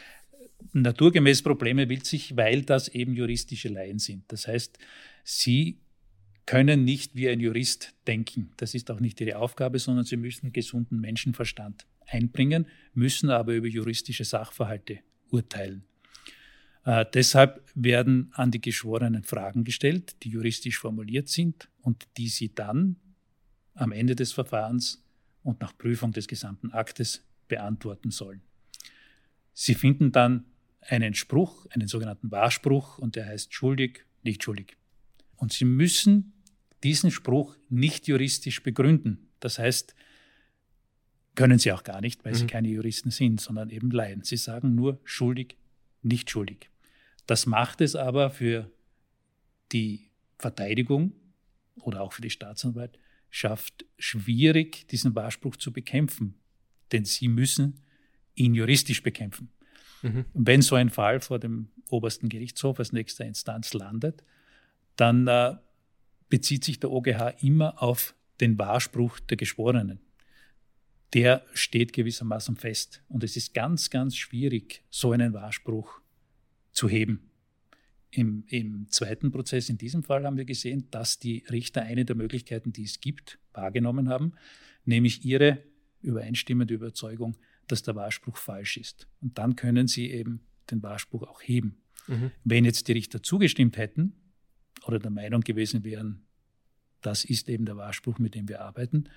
naturgemäß 0.72 1.42
Probleme 1.42 1.86
mit 1.86 2.04
sich, 2.04 2.36
weil 2.36 2.62
das 2.62 2.88
eben 2.88 3.14
juristische 3.14 3.68
Laien 3.68 3.98
sind. 3.98 4.30
Das 4.30 4.46
heißt, 4.46 4.78
sie 5.24 5.80
können 6.44 6.84
nicht 6.84 7.14
wie 7.14 7.28
ein 7.28 7.40
Jurist 7.40 7.94
denken. 8.06 8.52
Das 8.58 8.74
ist 8.74 8.90
auch 8.90 9.00
nicht 9.00 9.20
ihre 9.20 9.38
Aufgabe, 9.38 9.78
sondern 9.78 10.04
sie 10.04 10.16
müssen 10.16 10.52
gesunden 10.52 11.00
Menschenverstand 11.00 11.86
einbringen, 12.06 12.66
müssen 12.94 13.30
aber 13.30 13.54
über 13.54 13.66
juristische 13.66 14.24
Sachverhalte 14.24 15.00
urteilen. 15.30 15.84
Äh, 16.84 17.06
deshalb 17.12 17.62
werden 17.74 18.30
an 18.34 18.50
die 18.50 18.60
Geschworenen 18.60 19.22
Fragen 19.22 19.64
gestellt, 19.64 20.16
die 20.22 20.30
juristisch 20.30 20.78
formuliert 20.78 21.28
sind 21.28 21.68
und 21.80 22.06
die 22.16 22.28
sie 22.28 22.54
dann 22.54 22.96
am 23.74 23.92
Ende 23.92 24.16
des 24.16 24.32
Verfahrens 24.32 25.04
und 25.42 25.60
nach 25.60 25.76
Prüfung 25.76 26.12
des 26.12 26.28
gesamten 26.28 26.72
Aktes 26.72 27.24
beantworten 27.48 28.10
sollen. 28.10 28.42
Sie 29.54 29.74
finden 29.74 30.12
dann 30.12 30.44
einen 30.80 31.14
Spruch, 31.14 31.66
einen 31.70 31.88
sogenannten 31.88 32.30
Wahrspruch, 32.30 32.98
und 32.98 33.16
der 33.16 33.26
heißt 33.26 33.54
schuldig, 33.54 34.04
nicht 34.22 34.42
schuldig. 34.42 34.76
Und 35.36 35.52
Sie 35.52 35.64
müssen 35.64 36.32
diesen 36.82 37.10
Spruch 37.10 37.56
nicht 37.68 38.08
juristisch 38.08 38.62
begründen. 38.62 39.28
Das 39.40 39.58
heißt, 39.58 39.94
können 41.34 41.58
sie 41.58 41.72
auch 41.72 41.82
gar 41.82 42.00
nicht, 42.00 42.24
weil 42.24 42.32
mhm. 42.32 42.36
sie 42.36 42.46
keine 42.46 42.68
Juristen 42.68 43.10
sind, 43.10 43.40
sondern 43.40 43.70
eben 43.70 43.90
Laien. 43.90 44.22
Sie 44.22 44.36
sagen 44.36 44.74
nur 44.74 45.00
schuldig, 45.04 45.56
nicht 46.02 46.30
schuldig. 46.30 46.70
Das 47.26 47.46
macht 47.46 47.80
es 47.80 47.94
aber 47.94 48.30
für 48.30 48.70
die 49.72 50.10
Verteidigung 50.38 51.12
oder 51.76 52.02
auch 52.02 52.12
für 52.12 52.22
die 52.22 52.30
Staatsanwaltschaft 52.30 53.86
schwierig, 53.98 54.86
diesen 54.88 55.14
Wahrspruch 55.14 55.56
zu 55.56 55.72
bekämpfen. 55.72 56.34
Denn 56.90 57.04
sie 57.04 57.28
müssen 57.28 57.80
ihn 58.34 58.54
juristisch 58.54 59.02
bekämpfen. 59.02 59.50
Mhm. 60.02 60.26
Wenn 60.34 60.62
so 60.62 60.74
ein 60.74 60.90
Fall 60.90 61.20
vor 61.20 61.38
dem 61.38 61.68
obersten 61.88 62.28
Gerichtshof 62.28 62.78
als 62.78 62.92
nächster 62.92 63.24
Instanz 63.24 63.72
landet, 63.72 64.22
dann 64.96 65.26
äh, 65.26 65.54
bezieht 66.28 66.64
sich 66.64 66.80
der 66.80 66.90
OGH 66.90 67.42
immer 67.42 67.82
auf 67.82 68.14
den 68.40 68.58
Wahrspruch 68.58 69.20
der 69.20 69.36
Geschworenen. 69.36 70.00
Der 71.14 71.44
steht 71.52 71.92
gewissermaßen 71.92 72.56
fest. 72.56 73.02
Und 73.08 73.22
es 73.22 73.36
ist 73.36 73.54
ganz, 73.54 73.90
ganz 73.90 74.16
schwierig, 74.16 74.82
so 74.90 75.12
einen 75.12 75.32
Wahrspruch 75.32 76.00
zu 76.72 76.88
heben. 76.88 77.30
Im, 78.10 78.44
Im 78.48 78.88
zweiten 78.88 79.30
Prozess, 79.30 79.68
in 79.68 79.78
diesem 79.78 80.02
Fall, 80.02 80.24
haben 80.24 80.36
wir 80.36 80.44
gesehen, 80.44 80.88
dass 80.90 81.18
die 81.18 81.44
Richter 81.50 81.82
eine 81.82 82.04
der 82.04 82.16
Möglichkeiten, 82.16 82.72
die 82.72 82.84
es 82.84 83.00
gibt, 83.00 83.38
wahrgenommen 83.52 84.08
haben, 84.08 84.32
nämlich 84.84 85.24
ihre 85.24 85.62
übereinstimmende 86.02 86.74
Überzeugung, 86.74 87.36
dass 87.68 87.82
der 87.82 87.94
Wahrspruch 87.94 88.36
falsch 88.36 88.76
ist. 88.76 89.06
Und 89.20 89.38
dann 89.38 89.56
können 89.56 89.86
sie 89.86 90.10
eben 90.10 90.40
den 90.70 90.82
Wahrspruch 90.82 91.22
auch 91.22 91.40
heben. 91.40 91.82
Mhm. 92.06 92.32
Wenn 92.44 92.64
jetzt 92.64 92.88
die 92.88 92.92
Richter 92.92 93.22
zugestimmt 93.22 93.76
hätten 93.76 94.14
oder 94.86 94.98
der 94.98 95.10
Meinung 95.10 95.40
gewesen 95.42 95.84
wären, 95.84 96.26
das 97.00 97.24
ist 97.24 97.48
eben 97.48 97.64
der 97.64 97.76
Wahrspruch, 97.76 98.18
mit 98.18 98.34
dem 98.34 98.48
wir 98.48 98.60
arbeiten, 98.60 99.08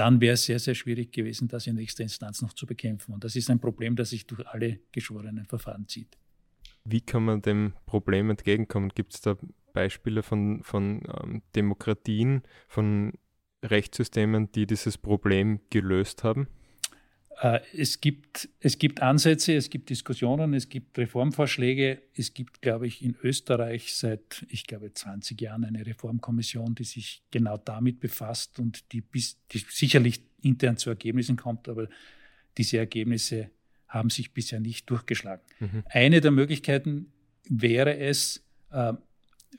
dann 0.00 0.22
wäre 0.22 0.32
es 0.32 0.46
sehr, 0.46 0.58
sehr 0.58 0.74
schwierig 0.74 1.12
gewesen, 1.12 1.46
das 1.46 1.66
in 1.66 1.74
nächster 1.76 2.02
Instanz 2.02 2.40
noch 2.40 2.54
zu 2.54 2.64
bekämpfen. 2.64 3.12
Und 3.12 3.22
das 3.22 3.36
ist 3.36 3.50
ein 3.50 3.60
Problem, 3.60 3.96
das 3.96 4.08
sich 4.08 4.26
durch 4.26 4.46
alle 4.48 4.80
geschworenen 4.92 5.44
Verfahren 5.44 5.86
zieht. 5.88 6.16
Wie 6.84 7.02
kann 7.02 7.22
man 7.22 7.42
dem 7.42 7.74
Problem 7.84 8.30
entgegenkommen? 8.30 8.92
Gibt 8.94 9.12
es 9.12 9.20
da 9.20 9.36
Beispiele 9.74 10.22
von, 10.22 10.62
von 10.62 11.02
ähm, 11.22 11.42
Demokratien, 11.54 12.44
von 12.66 13.12
Rechtssystemen, 13.62 14.50
die 14.52 14.66
dieses 14.66 14.96
Problem 14.96 15.60
gelöst 15.68 16.24
haben? 16.24 16.48
Äh, 17.40 17.60
es 17.74 18.00
gibt, 18.00 18.50
es 18.60 18.78
gibt 18.78 19.00
Ansätze, 19.00 19.54
es 19.54 19.70
gibt 19.70 19.88
Diskussionen, 19.88 20.52
es 20.52 20.68
gibt 20.68 20.98
Reformvorschläge. 20.98 22.02
Es 22.14 22.34
gibt, 22.34 22.60
glaube 22.60 22.86
ich, 22.86 23.02
in 23.02 23.16
Österreich 23.22 23.94
seit, 23.94 24.44
ich 24.48 24.66
glaube, 24.66 24.92
20 24.92 25.40
Jahren 25.40 25.64
eine 25.64 25.86
Reformkommission, 25.86 26.74
die 26.74 26.84
sich 26.84 27.22
genau 27.30 27.56
damit 27.56 27.98
befasst 27.98 28.58
und 28.58 28.92
die, 28.92 29.00
bis, 29.00 29.38
die 29.52 29.64
sicherlich 29.70 30.22
intern 30.42 30.76
zu 30.76 30.90
Ergebnissen 30.90 31.36
kommt, 31.36 31.68
aber 31.68 31.88
diese 32.58 32.76
Ergebnisse 32.78 33.50
haben 33.88 34.10
sich 34.10 34.32
bisher 34.32 34.60
nicht 34.60 34.88
durchgeschlagen. 34.90 35.42
Mhm. 35.60 35.82
Eine 35.86 36.20
der 36.20 36.30
Möglichkeiten 36.30 37.10
wäre 37.48 37.96
es, 37.96 38.44
äh, 38.70 38.92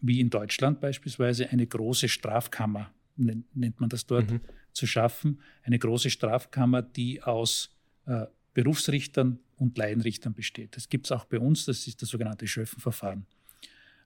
wie 0.01 0.19
in 0.19 0.29
Deutschland 0.29 0.81
beispielsweise, 0.81 1.49
eine 1.49 1.65
große 1.65 2.09
Strafkammer, 2.09 2.91
nennt 3.17 3.79
man 3.79 3.89
das 3.89 4.05
dort, 4.05 4.29
mhm 4.29 4.41
zu 4.73 4.87
schaffen. 4.87 5.41
Eine 5.63 5.79
große 5.79 6.09
Strafkammer, 6.09 6.81
die 6.81 7.21
aus 7.21 7.75
äh, 8.05 8.25
Berufsrichtern 8.53 9.39
und 9.57 9.77
Laienrichtern 9.77 10.33
besteht. 10.33 10.75
Das 10.75 10.89
gibt 10.89 11.05
es 11.05 11.11
auch 11.11 11.25
bei 11.25 11.39
uns, 11.39 11.65
das 11.65 11.87
ist 11.87 12.01
das 12.01 12.09
sogenannte 12.09 12.47
Schöffenverfahren. 12.47 13.25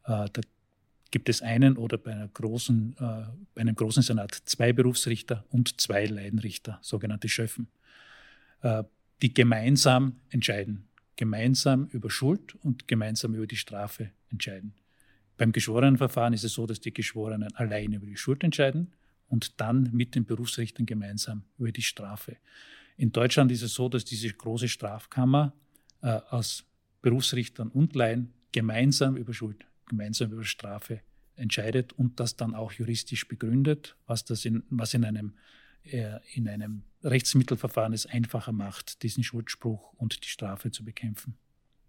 Äh, 0.06 0.30
da 0.32 0.42
gibt 1.12 1.30
es 1.30 1.42
einen 1.42 1.78
oder 1.78 1.98
bei, 1.98 2.12
einer 2.12 2.28
großen, 2.28 2.96
äh, 3.00 3.26
bei 3.54 3.62
einem 3.62 3.76
großen 3.76 4.04
Senat 4.04 4.34
zwei 4.46 4.74
Berufsrichter 4.74 5.46
und 5.50 5.80
zwei 5.80 6.06
Laienrichter, 6.06 6.80
sogenannte 6.82 7.30
Schöffen, 7.30 7.70
äh, 8.62 8.84
die 9.22 9.34
gemeinsam 9.34 10.20
entscheiden. 10.30 10.88
Gemeinsam 11.16 11.86
über 11.88 12.10
Schuld 12.10 12.56
und 12.56 12.90
gemeinsam 12.90 13.34
über 13.34 13.48
die 13.48 13.56
Strafe 13.56 14.12
entscheiden. 14.30 14.74
Beim 15.38 15.54
Geschworenenverfahren 15.54 16.34
ist 16.34 16.44
es 16.44 16.54
so, 16.54 16.66
dass 16.66 16.82
die 16.82 16.94
Geschworenen 16.94 17.56
allein 17.56 17.94
über 17.94 18.06
die 18.06 18.18
Schuld 18.18 18.44
entscheiden 18.44 18.92
und 19.28 19.60
dann 19.60 19.90
mit 19.92 20.16
den 20.16 20.26
Berufsrichtern 20.26 20.86
gemeinsam 20.86 21.44
über 21.58 21.72
die 21.72 21.82
Strafe. 21.82 22.38
In 22.98 23.12
Deutschland 23.12 23.52
ist 23.52 23.62
es 23.62 23.74
so, 23.74 23.90
dass 23.90 24.06
diese 24.06 24.30
große 24.30 24.68
Strafkammer 24.68 25.54
äh, 26.02 26.20
aus 26.30 26.64
Berufsrichtern 27.02 27.70
und 27.70 27.96
Laien 27.96 28.34
gemeinsam 28.52 29.18
über 29.18 29.34
Schuld, 29.34 29.66
gemeinsam 29.86 30.32
über 30.32 30.44
Strafe 30.44 31.02
entscheidet 31.36 31.94
und 31.94 32.20
das 32.20 32.38
dann 32.38 32.56
auch 32.56 32.72
juristisch 32.72 33.28
begründet, 33.28 33.96
was, 34.08 34.24
das 34.24 34.46
in, 34.46 34.64
was 34.70 34.94
in, 34.94 35.04
einem, 35.04 35.34
äh, 35.84 36.20
in 36.34 36.48
einem 36.48 36.84
Rechtsmittelverfahren 37.04 37.94
es 37.94 38.06
einfacher 38.06 38.54
macht, 38.54 39.04
diesen 39.04 39.24
Schuldspruch 39.24 39.94
und 39.94 40.24
die 40.24 40.30
Strafe 40.30 40.72
zu 40.72 40.86
bekämpfen. 40.86 41.38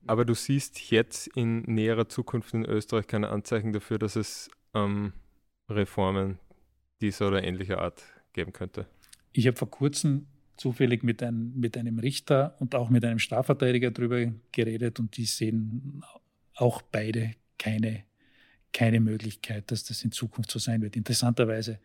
Aber 0.06 0.24
du 0.24 0.34
siehst 0.34 0.90
jetzt 0.90 1.28
in 1.28 1.62
näherer 1.62 2.08
Zukunft 2.08 2.54
in 2.54 2.64
Österreich 2.64 3.06
keine 3.06 3.28
Anzeichen 3.28 3.72
dafür, 3.72 3.98
dass 3.98 4.16
es 4.16 4.50
ähm, 4.74 5.12
Reformen 5.68 6.38
dieser 7.00 7.28
oder 7.28 7.42
ähnlicher 7.42 7.78
Art 7.78 8.02
geben 8.32 8.52
könnte? 8.52 8.86
Ich 9.32 9.46
habe 9.46 9.56
vor 9.56 9.70
kurzem 9.70 10.26
zufällig 10.56 11.02
mit, 11.02 11.22
ein, 11.22 11.52
mit 11.54 11.76
einem 11.76 11.98
Richter 11.98 12.56
und 12.60 12.74
auch 12.74 12.88
mit 12.88 13.04
einem 13.04 13.18
Strafverteidiger 13.18 13.90
darüber 13.90 14.32
geredet 14.52 14.98
und 14.98 15.16
die 15.16 15.26
sehen 15.26 16.02
auch 16.54 16.82
beide 16.82 17.34
keine, 17.58 18.04
keine 18.72 19.00
Möglichkeit, 19.00 19.70
dass 19.70 19.84
das 19.84 20.02
in 20.02 20.12
Zukunft 20.12 20.50
so 20.50 20.58
sein 20.58 20.80
wird. 20.80 20.96
Interessanterweise, 20.96 21.78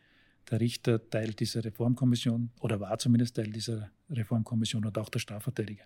der 0.50 0.60
Richter 0.60 1.10
Teil 1.10 1.34
dieser 1.34 1.64
Reformkommission 1.64 2.52
oder 2.60 2.80
war 2.80 2.98
zumindest 2.98 3.36
Teil 3.36 3.52
dieser 3.52 3.92
Reformkommission 4.10 4.86
und 4.86 4.98
auch 4.98 5.10
der 5.10 5.20
Strafverteidiger. 5.20 5.84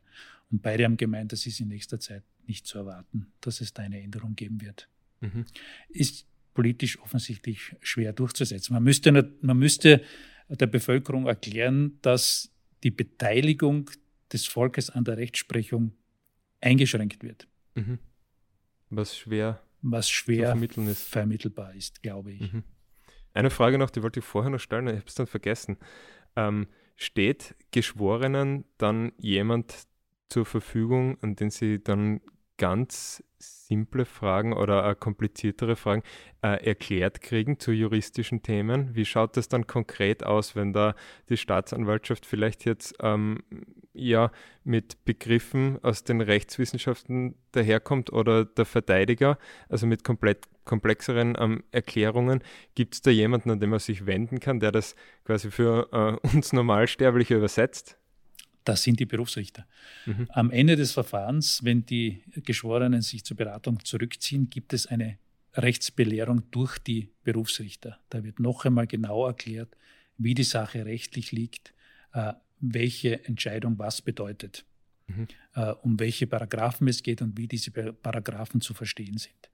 Und 0.51 0.61
beide 0.61 0.85
haben 0.85 0.97
gemeint, 0.97 1.31
das 1.31 1.45
ist 1.45 1.59
in 1.59 1.67
nächster 1.67 1.99
Zeit 1.99 2.23
nicht 2.47 2.65
zu 2.65 2.77
erwarten, 2.79 3.27
dass 3.41 3.61
es 3.61 3.73
da 3.73 3.83
eine 3.83 4.01
Änderung 4.01 4.35
geben 4.35 4.61
wird. 4.61 4.87
Mhm. 5.21 5.45
Ist 5.89 6.27
politisch 6.55 6.99
offensichtlich 6.99 7.75
schwer 7.81 8.13
durchzusetzen. 8.13 8.73
Man 8.73 8.83
müsste, 8.83 9.11
man 9.41 9.57
müsste 9.57 10.01
der 10.49 10.67
Bevölkerung 10.67 11.27
erklären, 11.27 11.99
dass 12.01 12.51
die 12.83 12.91
Beteiligung 12.91 13.91
des 14.33 14.47
Volkes 14.47 14.89
an 14.89 15.03
der 15.03 15.17
Rechtsprechung 15.17 15.93
eingeschränkt 16.61 17.23
wird. 17.23 17.47
Mhm. 17.75 17.99
Was 18.89 19.17
schwer, 19.17 19.61
Was 19.81 20.09
schwer 20.09 20.55
ist. 20.87 21.03
vermittelbar 21.03 21.75
ist, 21.75 22.01
glaube 22.01 22.31
ich. 22.31 22.53
Mhm. 22.53 22.63
Eine 23.33 23.49
Frage 23.49 23.77
noch, 23.77 23.89
die 23.89 24.01
wollte 24.01 24.21
ich 24.21 24.25
vorher 24.25 24.49
noch 24.49 24.59
stellen, 24.59 24.87
ich 24.87 24.95
habe 24.95 25.07
es 25.07 25.15
dann 25.15 25.27
vergessen. 25.27 25.77
Ähm, 26.35 26.67
steht 26.95 27.55
Geschworenen 27.71 28.63
dann 28.77 29.11
jemand 29.17 29.87
zur 30.29 30.45
Verfügung, 30.45 31.17
an 31.21 31.35
den 31.35 31.49
sie 31.49 31.83
dann 31.83 32.21
ganz 32.57 33.23
simple 33.39 34.05
Fragen 34.05 34.53
oder 34.53 34.89
äh, 34.89 34.95
kompliziertere 34.95 35.75
Fragen 35.75 36.03
äh, 36.41 36.65
erklärt 36.65 37.21
kriegen 37.21 37.59
zu 37.59 37.71
juristischen 37.71 38.41
Themen. 38.41 38.95
Wie 38.95 39.05
schaut 39.05 39.37
das 39.37 39.47
dann 39.47 39.67
konkret 39.67 40.23
aus, 40.23 40.55
wenn 40.55 40.73
da 40.73 40.95
die 41.29 41.37
Staatsanwaltschaft 41.37 42.25
vielleicht 42.25 42.65
jetzt 42.65 42.95
ähm, 43.01 43.43
ja 43.93 44.31
mit 44.63 45.03
Begriffen 45.05 45.79
aus 45.83 46.03
den 46.03 46.21
Rechtswissenschaften 46.21 47.35
daherkommt 47.51 48.11
oder 48.11 48.45
der 48.45 48.65
Verteidiger, 48.65 49.37
also 49.69 49.87
mit 49.87 50.03
komplett 50.03 50.45
komplexeren 50.65 51.37
ähm, 51.39 51.63
Erklärungen. 51.71 52.43
Gibt 52.73 52.95
es 52.95 53.01
da 53.01 53.11
jemanden, 53.11 53.51
an 53.51 53.59
den 53.59 53.69
man 53.69 53.79
sich 53.79 54.07
wenden 54.07 54.39
kann, 54.39 54.59
der 54.59 54.71
das 54.71 54.95
quasi 55.23 55.51
für 55.51 55.89
äh, 55.91 56.27
uns 56.35 56.53
Normalsterbliche 56.53 57.35
übersetzt? 57.35 57.99
Das 58.65 58.83
sind 58.83 58.99
die 58.99 59.05
Berufsrichter. 59.05 59.65
Mhm. 60.05 60.27
Am 60.29 60.51
Ende 60.51 60.75
des 60.75 60.91
Verfahrens, 60.91 61.63
wenn 61.63 61.85
die 61.85 62.23
Geschworenen 62.43 63.01
sich 63.01 63.23
zur 63.23 63.37
Beratung 63.37 63.83
zurückziehen, 63.85 64.49
gibt 64.49 64.73
es 64.73 64.87
eine 64.87 65.19
Rechtsbelehrung 65.53 66.49
durch 66.51 66.77
die 66.79 67.09
Berufsrichter. 67.23 67.99
Da 68.09 68.23
wird 68.23 68.39
noch 68.39 68.65
einmal 68.65 68.87
genau 68.87 69.27
erklärt, 69.27 69.75
wie 70.17 70.33
die 70.33 70.43
Sache 70.43 70.85
rechtlich 70.85 71.31
liegt, 71.31 71.73
äh, 72.13 72.33
welche 72.59 73.23
Entscheidung 73.25 73.77
was 73.77 74.01
bedeutet, 74.01 74.65
mhm. 75.07 75.27
äh, 75.53 75.71
um 75.83 75.99
welche 75.99 76.27
Paragraphen 76.27 76.87
es 76.87 77.03
geht 77.03 77.21
und 77.21 77.37
wie 77.37 77.47
diese 77.47 77.71
Paragraphen 77.71 78.61
zu 78.61 78.73
verstehen 78.73 79.17
sind. 79.17 79.49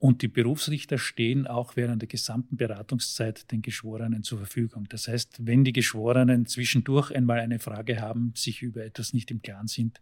Und 0.00 0.22
die 0.22 0.28
Berufsrichter 0.28 0.96
stehen 0.96 1.46
auch 1.46 1.76
während 1.76 2.00
der 2.00 2.08
gesamten 2.08 2.56
Beratungszeit 2.56 3.52
den 3.52 3.60
Geschworenen 3.60 4.22
zur 4.22 4.38
Verfügung. 4.38 4.86
Das 4.88 5.06
heißt, 5.08 5.46
wenn 5.46 5.62
die 5.62 5.74
Geschworenen 5.74 6.46
zwischendurch 6.46 7.14
einmal 7.14 7.38
eine 7.38 7.58
Frage 7.58 8.00
haben, 8.00 8.32
sich 8.34 8.62
über 8.62 8.82
etwas 8.82 9.12
nicht 9.12 9.30
im 9.30 9.42
Klaren 9.42 9.66
sind, 9.66 10.00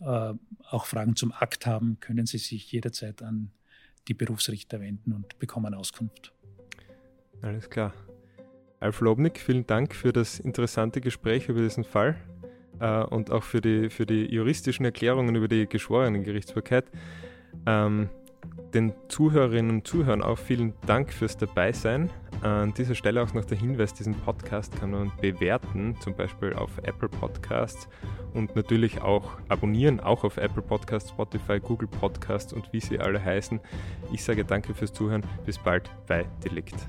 äh, 0.00 0.32
auch 0.70 0.86
Fragen 0.86 1.14
zum 1.14 1.30
Akt 1.30 1.66
haben, 1.66 2.00
können 2.00 2.24
sie 2.24 2.38
sich 2.38 2.72
jederzeit 2.72 3.22
an 3.22 3.50
die 4.08 4.14
Berufsrichter 4.14 4.80
wenden 4.80 5.12
und 5.12 5.38
bekommen 5.38 5.74
Auskunft. 5.74 6.32
Alles 7.42 7.68
klar. 7.68 7.92
Alf 8.80 9.00
Lobnik, 9.00 9.38
vielen 9.38 9.66
Dank 9.66 9.94
für 9.94 10.14
das 10.14 10.40
interessante 10.40 11.02
Gespräch 11.02 11.50
über 11.50 11.60
diesen 11.60 11.84
Fall 11.84 12.16
äh, 12.80 13.02
und 13.02 13.30
auch 13.30 13.42
für 13.42 13.60
die, 13.60 13.90
für 13.90 14.06
die 14.06 14.24
juristischen 14.24 14.86
Erklärungen 14.86 15.34
über 15.34 15.48
die 15.48 15.66
geschworenen 15.66 16.24
Gerichtsbarkeit. 16.24 16.86
Ähm, 17.66 18.08
den 18.74 18.92
Zuhörerinnen 19.08 19.70
und 19.70 19.86
Zuhörern 19.86 20.22
auch 20.22 20.38
vielen 20.38 20.74
Dank 20.86 21.12
fürs 21.12 21.36
Dabeisein. 21.36 22.10
An 22.42 22.74
dieser 22.74 22.94
Stelle 22.94 23.22
auch 23.22 23.32
noch 23.32 23.44
der 23.44 23.56
Hinweis, 23.56 23.94
diesen 23.94 24.14
Podcast 24.14 24.78
kann 24.78 24.90
man 24.90 25.12
bewerten, 25.20 25.96
zum 26.00 26.14
Beispiel 26.14 26.52
auf 26.52 26.78
Apple 26.82 27.08
Podcasts 27.08 27.88
und 28.34 28.54
natürlich 28.56 29.00
auch 29.00 29.38
abonnieren, 29.48 30.00
auch 30.00 30.24
auf 30.24 30.36
Apple 30.36 30.62
Podcasts, 30.62 31.10
Spotify, 31.10 31.60
Google 31.60 31.88
Podcasts 31.88 32.52
und 32.52 32.72
wie 32.72 32.80
sie 32.80 32.98
alle 32.98 33.24
heißen. 33.24 33.60
Ich 34.12 34.24
sage 34.24 34.44
danke 34.44 34.74
fürs 34.74 34.92
Zuhören. 34.92 35.24
Bis 35.46 35.58
bald 35.58 35.90
bei 36.06 36.26
Delikt. 36.44 36.88